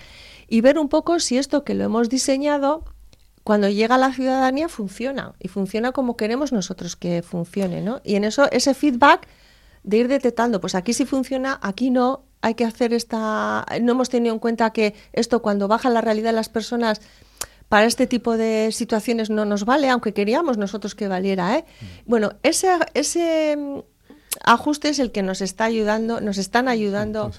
y 0.49 0.63
ver 0.63 0.81
un 0.81 0.89
poco 0.89 1.21
si 1.21 1.39
esto 1.39 1.63
que 1.63 1.75
lo 1.75 1.85
hemos 1.85 2.09
diseñado 2.09 2.83
cuando 3.47 3.69
llega 3.69 3.95
a 3.95 3.99
la 3.99 4.13
ciudadanía 4.13 4.69
funciona 4.69 5.35
y 5.39 5.47
funciona 5.47 5.93
como 5.93 6.17
queremos 6.17 6.51
nosotros 6.51 6.97
que 6.97 7.23
funcione, 7.23 7.81
¿no? 7.81 8.01
Y 8.03 8.17
en 8.17 8.25
eso 8.25 8.51
ese 8.51 8.75
feedback 8.75 9.29
de 9.85 9.99
ir 9.99 10.09
detectando, 10.09 10.61
pues 10.61 10.75
aquí 10.75 10.93
sí 10.93 11.07
funciona, 11.07 11.57
aquí 11.63 11.91
no, 11.91 12.25
hay 12.41 12.55
que 12.55 12.65
hacer 12.65 12.93
esta 12.93 13.65
no 13.81 13.93
hemos 13.93 14.09
tenido 14.09 14.35
en 14.35 14.41
cuenta 14.41 14.73
que 14.73 14.97
esto 15.13 15.43
cuando 15.43 15.69
baja 15.69 15.91
la 15.91 16.01
realidad 16.01 16.31
de 16.31 16.35
las 16.35 16.49
personas 16.49 17.01
para 17.69 17.87
este 17.87 18.09
tipo 18.09 18.37
de 18.37 18.73
situaciones 18.73 19.31
no 19.31 19.45
nos 19.45 19.65
vale, 19.65 19.91
aunque 19.91 20.13
queríamos 20.13 20.59
nosotros 20.59 20.97
que 20.97 21.07
valiera, 21.07 21.57
¿eh? 21.57 21.65
Mm. 21.65 21.85
Bueno, 22.11 22.33
ese 22.43 22.69
ese 22.95 23.85
ajuste 24.45 24.89
es 24.89 24.99
el 24.99 25.13
que 25.13 25.23
nos 25.23 25.41
está 25.41 25.65
ayudando, 25.65 26.21
nos 26.21 26.39
están 26.39 26.69
ayudando 26.69 27.31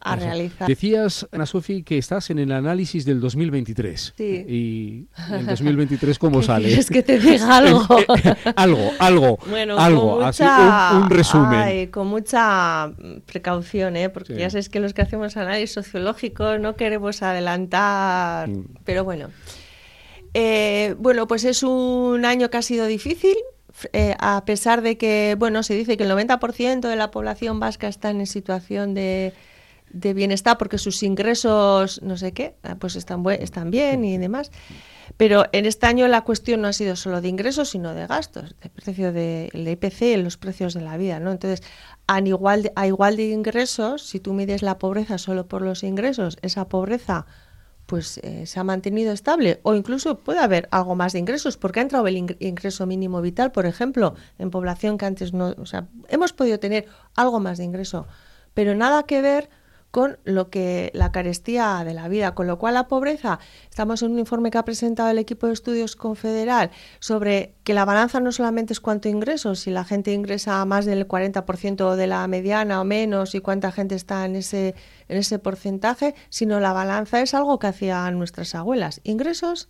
a 0.00 0.16
realizar. 0.16 0.68
Decías, 0.68 1.26
Ana 1.32 1.46
Sofi, 1.46 1.82
que 1.82 1.98
estás 1.98 2.30
en 2.30 2.38
el 2.38 2.52
análisis 2.52 3.04
del 3.04 3.20
2023. 3.20 4.14
Sí. 4.16 4.44
Y 4.48 5.06
el 5.32 5.46
2023 5.46 6.18
cómo 6.18 6.42
sale. 6.42 6.72
Es 6.72 6.90
que 6.90 7.02
te 7.02 7.18
diga 7.18 7.56
algo. 7.56 7.86
algo, 8.56 8.90
algo, 8.98 9.38
bueno, 9.48 9.78
algo, 9.78 10.22
así, 10.22 10.42
un, 10.42 11.10
resumen. 11.10 11.90
con 11.90 12.06
mucha 12.06 12.92
precaución, 13.26 13.96
¿eh? 13.96 14.10
porque 14.10 14.36
ya 14.36 14.50
sabes 14.50 14.68
que 14.68 14.80
los 14.80 14.94
que 14.94 15.02
hacemos 15.02 15.36
análisis 15.36 15.72
sociológico 15.72 16.58
no 16.58 16.76
queremos 16.76 17.22
adelantar, 17.22 18.48
mm. 18.48 18.64
pero 18.84 19.04
bueno. 19.04 19.30
Eh, 20.36 20.96
bueno, 20.98 21.28
pues 21.28 21.44
es 21.44 21.62
un 21.62 22.24
año 22.24 22.50
que 22.50 22.56
ha 22.56 22.62
sido 22.62 22.86
difícil, 22.86 23.36
eh, 23.92 24.14
a 24.18 24.44
pesar 24.44 24.82
de 24.82 24.96
que, 24.96 25.36
bueno, 25.38 25.62
se 25.62 25.74
dice 25.74 25.96
que 25.96 26.04
el 26.04 26.10
90% 26.10 26.88
de 26.88 26.96
la 26.96 27.10
población 27.10 27.60
vasca 27.60 27.88
está 27.88 28.10
en 28.10 28.26
situación 28.26 28.94
de, 28.94 29.32
bienestar 29.92 30.58
porque 30.58 30.78
sus 30.78 31.02
ingresos, 31.02 32.02
no 32.02 32.16
sé 32.16 32.32
qué, 32.32 32.56
ah, 32.62 32.76
pues 32.78 32.96
están, 32.96 33.24
están 33.30 33.70
bien 33.70 34.04
y 34.04 34.18
demás. 34.18 34.50
Pero 35.16 35.44
en 35.52 35.66
este 35.66 35.86
año 35.86 36.08
la 36.08 36.22
cuestión 36.22 36.62
no 36.62 36.68
ha 36.68 36.72
sido 36.72 36.96
solo 36.96 37.20
de 37.20 37.28
ingresos, 37.28 37.70
sino 37.70 37.94
de 37.94 38.06
gastos, 38.06 38.56
de 38.60 38.70
precio 38.70 39.12
del 39.12 39.50
de 39.52 39.70
IPC, 39.72 40.22
los 40.22 40.36
precios 40.36 40.74
de 40.74 40.80
la 40.80 40.96
vida, 40.96 41.20
¿no? 41.20 41.30
Entonces, 41.30 41.62
a 42.06 42.20
igual, 42.20 42.72
a 42.74 42.86
igual 42.86 43.16
de 43.16 43.28
ingresos, 43.28 44.02
si 44.02 44.18
tú 44.18 44.32
mides 44.32 44.62
la 44.62 44.78
pobreza 44.78 45.18
solo 45.18 45.46
por 45.46 45.62
los 45.62 45.84
ingresos, 45.84 46.38
esa 46.42 46.68
pobreza 46.68 47.26
pues 47.86 48.18
eh, 48.18 48.46
se 48.46 48.60
ha 48.60 48.64
mantenido 48.64 49.12
estable. 49.12 49.60
O 49.62 49.74
incluso 49.74 50.20
puede 50.20 50.40
haber 50.40 50.68
algo 50.70 50.94
más 50.94 51.12
de 51.12 51.18
ingresos 51.18 51.56
porque 51.56 51.80
ha 51.80 51.82
entrado 51.82 52.06
el 52.06 52.36
ingreso 52.40 52.86
mínimo 52.86 53.20
vital, 53.20 53.52
por 53.52 53.66
ejemplo, 53.66 54.14
en 54.38 54.50
población 54.50 54.98
que 54.98 55.06
antes 55.06 55.32
no, 55.32 55.54
o 55.58 55.66
sea, 55.66 55.88
hemos 56.08 56.32
podido 56.32 56.58
tener 56.58 56.86
algo 57.14 57.40
más 57.40 57.58
de 57.58 57.64
ingreso, 57.64 58.06
pero 58.54 58.74
nada 58.74 59.04
que 59.04 59.20
ver 59.20 59.50
con 59.94 60.18
lo 60.24 60.50
que 60.50 60.90
la 60.92 61.12
carestía 61.12 61.84
de 61.84 61.94
la 61.94 62.08
vida, 62.08 62.34
con 62.34 62.48
lo 62.48 62.58
cual 62.58 62.74
la 62.74 62.88
pobreza, 62.88 63.38
estamos 63.70 64.02
en 64.02 64.10
un 64.10 64.18
informe 64.18 64.50
que 64.50 64.58
ha 64.58 64.64
presentado 64.64 65.08
el 65.08 65.20
equipo 65.20 65.46
de 65.46 65.52
estudios 65.52 65.94
confederal 65.94 66.72
sobre 66.98 67.54
que 67.62 67.74
la 67.74 67.84
balanza 67.84 68.18
no 68.18 68.32
solamente 68.32 68.72
es 68.72 68.80
cuánto 68.80 69.08
ingresos, 69.08 69.60
si 69.60 69.70
la 69.70 69.84
gente 69.84 70.12
ingresa 70.12 70.64
más 70.64 70.84
del 70.84 71.06
40% 71.06 71.94
de 71.94 72.06
la 72.08 72.26
mediana 72.26 72.80
o 72.80 72.84
menos 72.84 73.36
y 73.36 73.40
cuánta 73.40 73.70
gente 73.70 73.94
está 73.94 74.24
en 74.24 74.34
ese 74.34 74.74
en 75.06 75.16
ese 75.16 75.38
porcentaje, 75.38 76.16
sino 76.28 76.58
la 76.58 76.72
balanza 76.72 77.20
es 77.20 77.32
algo 77.32 77.60
que 77.60 77.68
hacían 77.68 78.18
nuestras 78.18 78.56
abuelas, 78.56 79.00
ingresos 79.04 79.68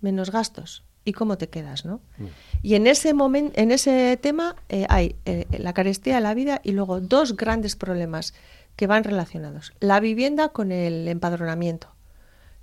menos 0.00 0.30
gastos. 0.30 0.84
¿Y 1.04 1.14
cómo 1.14 1.36
te 1.36 1.48
quedas, 1.48 1.84
no? 1.84 2.00
Mm. 2.18 2.26
Y 2.62 2.74
en 2.76 2.86
ese 2.86 3.12
momento, 3.12 3.58
en 3.60 3.72
ese 3.72 4.16
tema 4.22 4.54
eh, 4.68 4.86
hay 4.88 5.16
eh, 5.24 5.46
la 5.58 5.72
carestía 5.72 6.14
de 6.14 6.20
la 6.20 6.32
vida 6.32 6.60
y 6.62 6.70
luego 6.70 7.00
dos 7.00 7.36
grandes 7.36 7.74
problemas 7.74 8.34
que 8.76 8.86
van 8.86 9.04
relacionados. 9.04 9.72
La 9.80 10.00
vivienda 10.00 10.48
con 10.50 10.72
el 10.72 11.08
empadronamiento. 11.08 11.88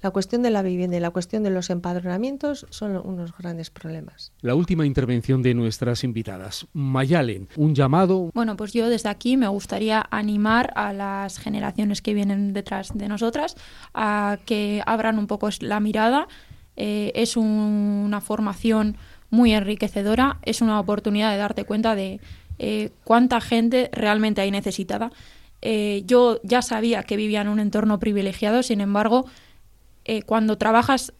La 0.02 0.12
cuestión 0.12 0.42
de 0.44 0.50
la 0.50 0.62
vivienda 0.62 0.96
y 0.96 1.02
la 1.02 1.10
cuestión 1.10 1.44
de 1.44 1.50
los 1.50 1.70
empadronamientos 1.70 2.66
son 2.70 2.96
unos 3.04 3.36
grandes 3.38 3.70
problemas. 3.70 4.32
La 4.40 4.56
última 4.56 4.86
intervención 4.86 5.42
de 5.42 5.54
nuestras 5.54 6.06
invitadas. 6.06 6.68
Mayalen, 6.72 7.50
un 7.58 7.76
llamado. 7.76 8.32
Bueno, 8.34 8.56
pues 8.56 8.72
yo 8.72 8.88
desde 8.88 9.10
aquí 9.10 9.36
me 9.36 9.50
gustaría 9.50 10.08
animar 10.10 10.72
a 10.76 10.94
las 10.94 11.38
generaciones 11.38 12.02
que 12.02 12.14
vienen 12.14 12.54
detrás 12.54 12.92
de 12.98 13.10
nosotras 13.10 13.58
a 13.94 14.40
que 14.46 14.82
abran 14.86 15.20
un 15.20 15.28
poco 15.28 15.50
la 15.60 15.82
mirada. 15.82 16.30
Eh, 16.78 17.12
es 17.14 17.36
una 17.36 18.22
formación 18.22 18.96
muy 19.30 19.52
enriquecedora, 19.52 20.38
es 20.44 20.62
una 20.62 20.80
oportunidad 20.80 21.32
de 21.32 21.38
darte 21.38 21.66
cuenta 21.66 21.94
de 21.96 22.22
eh, 22.58 22.92
cuánta 23.04 23.42
gente 23.42 23.90
realmente 23.92 24.40
hay 24.40 24.52
necesitada. 24.52 25.12
Eh, 25.62 26.04
yo 26.06 26.40
ya 26.44 26.62
sabía 26.62 27.04
que 27.04 27.18
vivía 27.18 27.42
en 27.42 27.50
un 27.50 27.60
entorno 27.60 28.00
privilegiado, 28.00 28.64
sin 28.64 28.82
embargo, 28.82 29.26
eh, 30.06 30.24
cuando 30.24 30.58
trabajas 30.58 31.14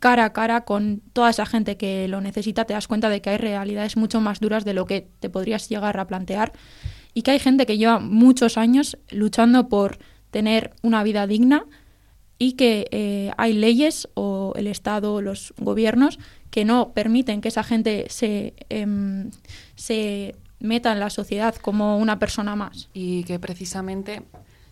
cara 0.00 0.26
a 0.26 0.32
cara 0.32 0.64
con 0.64 1.00
toda 1.12 1.30
esa 1.30 1.46
gente 1.46 1.76
que 1.76 2.08
lo 2.08 2.20
necesita, 2.20 2.64
te 2.64 2.74
das 2.74 2.88
cuenta 2.88 3.08
de 3.08 3.20
que 3.20 3.30
hay 3.30 3.38
realidades 3.38 3.96
mucho 3.96 4.20
más 4.20 4.40
duras 4.40 4.64
de 4.64 4.74
lo 4.74 4.84
que 4.84 5.08
te 5.20 5.30
podrías 5.30 5.68
llegar 5.68 5.98
a 5.98 6.06
plantear 6.06 6.52
y 7.14 7.22
que 7.22 7.32
hay 7.32 7.38
gente 7.38 7.66
que 7.66 7.78
lleva 7.78 7.98
muchos 7.98 8.58
años 8.58 8.98
luchando 9.10 9.68
por 9.68 9.98
tener 10.30 10.72
una 10.82 11.02
vida 11.02 11.26
digna 11.26 11.64
y 12.38 12.52
que 12.52 12.86
eh, 12.92 13.32
hay 13.36 13.52
leyes 13.54 14.08
o 14.14 14.52
el 14.56 14.66
Estado 14.66 15.14
o 15.14 15.22
los 15.22 15.54
gobiernos 15.58 16.18
que 16.50 16.64
no 16.64 16.92
permiten 16.92 17.40
que 17.40 17.48
esa 17.48 17.64
gente 17.64 18.06
se, 18.08 18.54
em, 18.68 19.30
se 19.74 20.36
meta 20.60 20.92
en 20.92 21.00
la 21.00 21.10
sociedad 21.10 21.54
como 21.56 21.98
una 21.98 22.18
persona 22.18 22.56
más. 22.56 22.88
Y 22.92 23.24
que 23.24 23.38
precisamente 23.38 24.22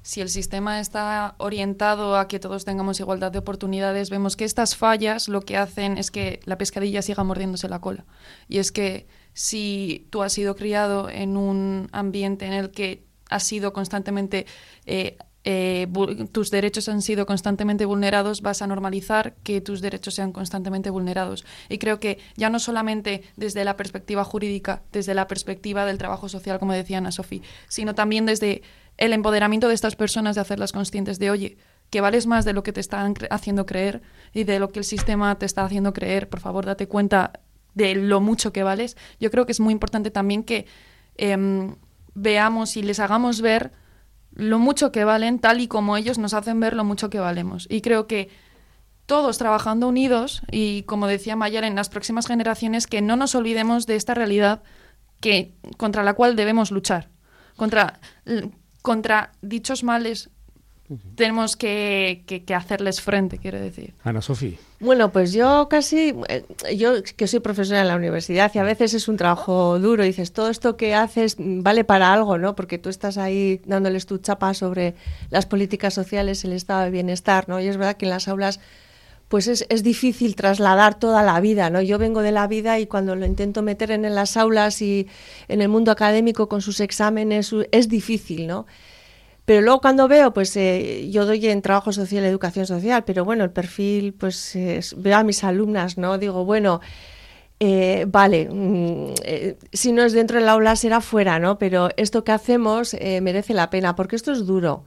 si 0.07 0.21
el 0.21 0.29
sistema 0.29 0.79
está 0.79 1.35
orientado 1.39 2.17
a 2.17 2.29
que 2.29 2.39
todos 2.39 2.65
tengamos 2.65 3.01
igualdad 3.01 3.33
de 3.33 3.41
oportunidades, 3.41 4.09
vemos 4.09 4.37
que 4.37 4.45
estas 4.45 4.77
fallas 4.77 5.27
lo 5.27 5.41
que 5.41 5.57
hacen 5.57 5.99
es 5.99 6.13
que 6.13 6.39
la 6.45 6.57
pescadilla 6.59 7.03
siga 7.03 7.25
mordiéndose 7.25 7.69
la 7.69 7.81
cola. 7.81 8.05
Y 8.49 8.59
es 8.59 8.71
que 8.71 9.09
si 9.33 10.07
tú 10.11 10.23
has 10.23 10.33
sido 10.33 10.55
criado 10.55 11.11
en 11.11 11.37
un 11.37 11.89
ambiente 11.91 12.47
en 12.47 12.53
el 12.53 12.71
que 12.71 13.05
has 13.29 13.43
sido 13.43 13.73
constantemente 13.73 14.47
eh, 14.87 15.19
eh, 15.49 15.87
tus 16.33 16.51
derechos 16.51 16.89
han 16.89 17.03
sido 17.03 17.25
constantemente 17.25 17.85
vulnerados, 17.85 18.43
vas 18.43 18.63
a 18.63 18.67
normalizar 18.67 19.37
que 19.45 19.61
tus 19.61 19.81
derechos 19.81 20.15
sean 20.15 20.33
constantemente 20.33 20.91
vulnerados. 20.91 21.45
Y 21.69 21.79
creo 21.79 22.01
que 22.01 22.19
ya 22.35 22.51
no 22.51 22.59
solamente 22.59 23.23
desde 23.37 23.65
la 23.65 23.77
perspectiva 23.77 24.25
jurídica, 24.25 24.83
desde 24.91 25.15
la 25.15 25.29
perspectiva 25.29 25.87
del 25.87 25.99
trabajo 25.99 26.29
social, 26.29 26.59
como 26.59 26.73
decía 26.73 26.99
Ana 26.99 27.13
Sofía, 27.13 27.43
sino 27.69 27.95
también 27.95 28.27
desde 28.27 28.63
el 28.97 29.13
empoderamiento 29.13 29.69
de 29.69 29.75
estas 29.75 29.95
personas 29.95 30.35
de 30.35 30.41
hacerlas 30.41 30.73
conscientes 30.73 31.21
de, 31.21 31.31
oye, 31.31 31.59
que 31.91 32.01
vales 32.01 32.27
más 32.27 32.45
de 32.45 32.53
lo 32.53 32.65
que 32.65 32.73
te 32.73 32.81
están 32.81 33.15
haciendo 33.31 33.67
creer 33.67 34.03
y 34.35 34.43
de 34.43 34.59
lo 34.59 34.71
que 34.71 34.81
el 34.81 34.85
sistema 34.85 35.39
te 35.39 35.47
está 35.47 35.65
haciendo 35.65 35.93
creer, 35.93 36.29
por 36.29 36.41
favor, 36.41 36.67
date 36.67 36.89
cuenta 36.89 37.39
de 37.75 37.95
lo 37.95 38.21
mucho 38.21 38.53
que 38.53 38.65
vales. 38.65 38.97
Yo 39.21 39.31
creo 39.31 39.47
que 39.47 39.53
es 39.53 39.61
muy 39.61 39.71
importante 39.71 40.11
también 40.11 40.43
que 40.43 40.67
em, 41.17 41.77
veamos 42.15 42.77
y 42.77 42.83
les 42.83 42.99
hagamos 42.99 43.41
ver 43.41 43.71
lo 44.37 44.59
mucho 44.59 44.93
que 44.93 45.05
valen, 45.05 45.39
tal 45.39 45.61
y 45.61 45.67
como 45.67 45.97
ellos 45.97 46.19
nos 46.19 46.35
hacen 46.35 46.61
ver 46.61 46.77
lo 46.77 46.85
mucho 46.85 47.11
que 47.11 47.19
valemos. 47.19 47.67
Y 47.69 47.81
creo 47.81 48.07
que 48.07 48.29
todos 49.07 49.39
trabajando 49.39 49.89
unidos 49.89 50.43
y, 50.51 50.83
como 50.83 51.07
decía 51.07 51.37
Mayar, 51.37 51.65
en 51.65 51.75
las 51.75 51.89
próximas 51.89 52.27
generaciones, 52.27 52.87
que 52.87 53.03
no 53.03 53.17
nos 53.17 53.35
olvidemos 53.35 53.87
de 53.87 53.97
esta 53.97 54.15
realidad 54.15 54.63
que, 55.21 55.55
contra 55.79 56.03
la 56.03 56.15
cual 56.15 56.37
debemos 56.37 56.71
luchar. 56.71 57.09
Contra 57.57 58.01
contra 58.87 59.33
dichos 59.43 59.83
males 59.83 60.31
tenemos 61.17 61.57
que, 61.57 62.45
hacerles 62.55 63.01
frente, 63.01 63.39
quiero 63.39 63.61
decir. 63.61 63.95
Ana 64.05 64.23
Sofía. 64.23 64.57
Bueno, 64.79 65.11
pues 65.11 65.33
yo 65.33 65.69
casi, 65.69 66.15
eh, 66.29 66.45
yo 66.77 67.03
que 67.03 67.27
soy 67.27 67.41
profesora 67.41 67.81
en 67.81 67.89
la 67.89 67.97
universidad 67.97 68.53
y 68.55 68.59
a 68.59 68.63
veces 68.63 68.95
es 68.95 69.09
un 69.09 69.17
trabajo 69.17 69.79
duro, 69.79 70.05
dices, 70.05 70.33
todo 70.33 70.49
esto 70.49 70.77
que 70.77 70.95
haces 70.95 71.37
vale 71.39 71.85
para 71.85 72.13
algo, 72.13 72.39
¿no? 72.39 72.55
Porque 72.55 72.79
tú 72.79 72.89
estás 72.89 73.19
ahí 73.19 73.61
dándoles 73.65 74.07
tu 74.07 74.19
chapa 74.19 74.55
sobre 74.55 74.95
las 75.31 75.47
políticas 75.47 75.95
sociales, 75.95 76.45
el 76.45 76.53
estado 76.53 76.85
de 76.85 76.91
bienestar, 76.91 77.49
¿no? 77.49 77.61
Y 77.61 77.67
es 77.67 77.77
verdad 77.77 77.97
que 77.97 78.07
en 78.07 78.11
las 78.11 78.29
aulas 78.29 78.61
pues 79.29 79.49
es, 79.49 79.67
es, 79.71 79.83
difícil 79.83 80.37
trasladar 80.37 81.01
toda 81.01 81.25
la 81.25 81.41
vida, 81.41 81.69
¿no? 81.69 81.83
Yo 81.83 81.99
vengo 81.99 82.23
de 82.23 82.31
la 82.31 82.47
vida 82.47 82.79
y 82.79 82.87
cuando 82.87 83.17
lo 83.17 83.27
intento 83.27 83.61
meter 83.61 83.91
en, 83.91 84.15
las 84.15 84.37
aulas 84.37 84.81
y 84.83 85.09
en 85.49 85.63
el 85.63 85.69
mundo 85.69 85.91
académico 85.91 86.49
con 86.49 86.63
sus 86.63 86.79
exámenes 86.79 87.53
es 87.73 87.89
difícil, 87.89 88.47
¿no? 88.47 88.67
Pero 89.47 89.63
luego 89.63 89.81
cuando 89.81 90.09
veo, 90.09 90.33
pues 90.33 90.57
eh, 90.57 91.09
yo 91.11 91.25
doy 91.25 91.47
en 91.47 91.63
trabajo 91.63 91.93
social, 91.93 92.25
educación 92.25 92.67
social, 92.67 93.05
pero 93.05 93.25
bueno, 93.25 93.45
el 93.45 93.53
perfil, 93.53 94.13
pues 94.13 94.59
veo 94.97 95.17
a 95.17 95.23
mis 95.23 95.45
alumnas, 95.45 95.99
¿no? 95.99 96.19
Digo, 96.19 96.45
bueno, 96.45 96.81
eh, 97.61 98.07
vale, 98.09 98.49
mm, 98.51 99.15
eh, 99.25 99.57
si 99.73 99.93
no 99.93 100.03
es 100.03 100.13
dentro 100.13 100.39
del 100.41 100.49
aula 100.49 100.75
será 100.75 101.01
fuera, 101.01 101.39
¿no? 101.39 101.59
Pero 101.59 101.91
esto 101.97 102.25
que 102.25 102.33
hacemos 102.33 102.95
merece 103.23 103.55
la 103.55 103.71
pena, 103.71 103.95
porque 103.95 104.17
esto 104.17 104.33
es 104.33 104.47
duro 104.47 104.85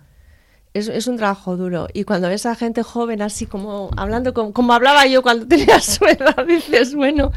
es, 0.74 1.08
un 1.08 1.18
trabajo 1.18 1.58
duro. 1.58 1.88
Y 1.94 2.04
cuando 2.04 2.28
ves 2.28 2.46
a 2.46 2.56
gente 2.56 2.84
joven 2.84 3.22
así 3.22 3.46
como 3.46 3.90
hablando 3.98 4.34
como, 4.34 4.74
hablaba 4.74 5.06
yo 5.08 5.22
cuando 5.22 5.48
tenía 5.48 5.80
su 5.80 6.06
edad, 6.06 6.46
dices, 6.46 6.94
bueno, 6.96 7.32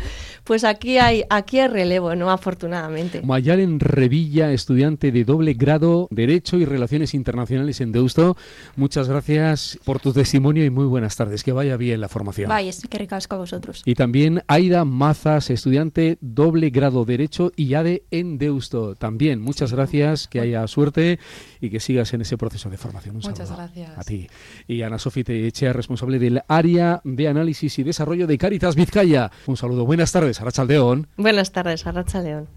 pues 0.44 0.64
aquí 0.64 0.98
hay, 0.98 1.24
aquí 1.30 1.60
hay 1.60 1.68
relevo, 1.68 2.14
¿no? 2.14 2.30
Afortunadamente. 2.30 3.22
Mayalen 3.22 3.80
Revilla, 3.80 4.52
estudiante 4.52 5.12
de 5.12 5.24
doble 5.24 5.54
grado, 5.54 6.08
Derecho 6.10 6.58
y 6.58 6.64
Relaciones 6.64 7.14
Internacionales 7.14 7.80
en 7.80 7.92
Deusto. 7.92 8.36
Muchas 8.76 9.08
gracias 9.08 9.78
por 9.84 10.00
tu 10.00 10.12
testimonio 10.12 10.64
y 10.64 10.70
muy 10.70 10.86
buenas 10.86 11.16
tardes. 11.16 11.44
Que 11.44 11.52
vaya 11.52 11.76
bien 11.76 12.00
la 12.00 12.08
formación. 12.08 12.48
Vaya, 12.48 12.72
que 12.88 12.98
recasco 12.98 13.36
a 13.36 13.38
vosotros. 13.38 13.82
Y 13.84 13.94
también 13.94 14.42
Aida 14.48 14.84
Mazas, 14.84 15.50
estudiante 15.50 16.18
doble 16.20 16.70
grado 16.70 17.04
Derecho 17.04 17.52
y 17.56 17.74
ADE 17.74 18.04
en 18.10 18.38
Deusto. 18.38 18.94
También, 18.96 19.40
muchas 19.40 19.72
gracias, 19.72 20.26
que 20.26 20.40
haya 20.40 20.66
suerte 20.66 21.18
y 21.60 21.70
que 21.70 21.80
sigas 21.80 22.12
en 22.14 22.22
ese 22.22 22.36
proceso 22.36 22.68
de 22.68 22.76
formación. 22.76 23.21
Muchas 23.24 23.52
gracias. 23.52 23.98
A 23.98 24.02
ti. 24.02 24.28
Y 24.66 24.82
Ana 24.82 24.98
Sofía 24.98 25.22
Echea, 25.26 25.72
responsable 25.72 26.18
del 26.18 26.42
área 26.48 27.00
de 27.04 27.28
análisis 27.28 27.78
y 27.78 27.82
desarrollo 27.82 28.26
de 28.26 28.38
Caritas 28.38 28.74
Vizcaya. 28.74 29.30
Un 29.46 29.56
saludo. 29.56 29.84
Buenas 29.84 30.12
tardes, 30.12 30.40
Arracha 30.40 30.64
León. 30.64 31.08
Buenas 31.16 31.52
tardes, 31.52 31.86
Arracha 31.86 32.20
León. 32.20 32.48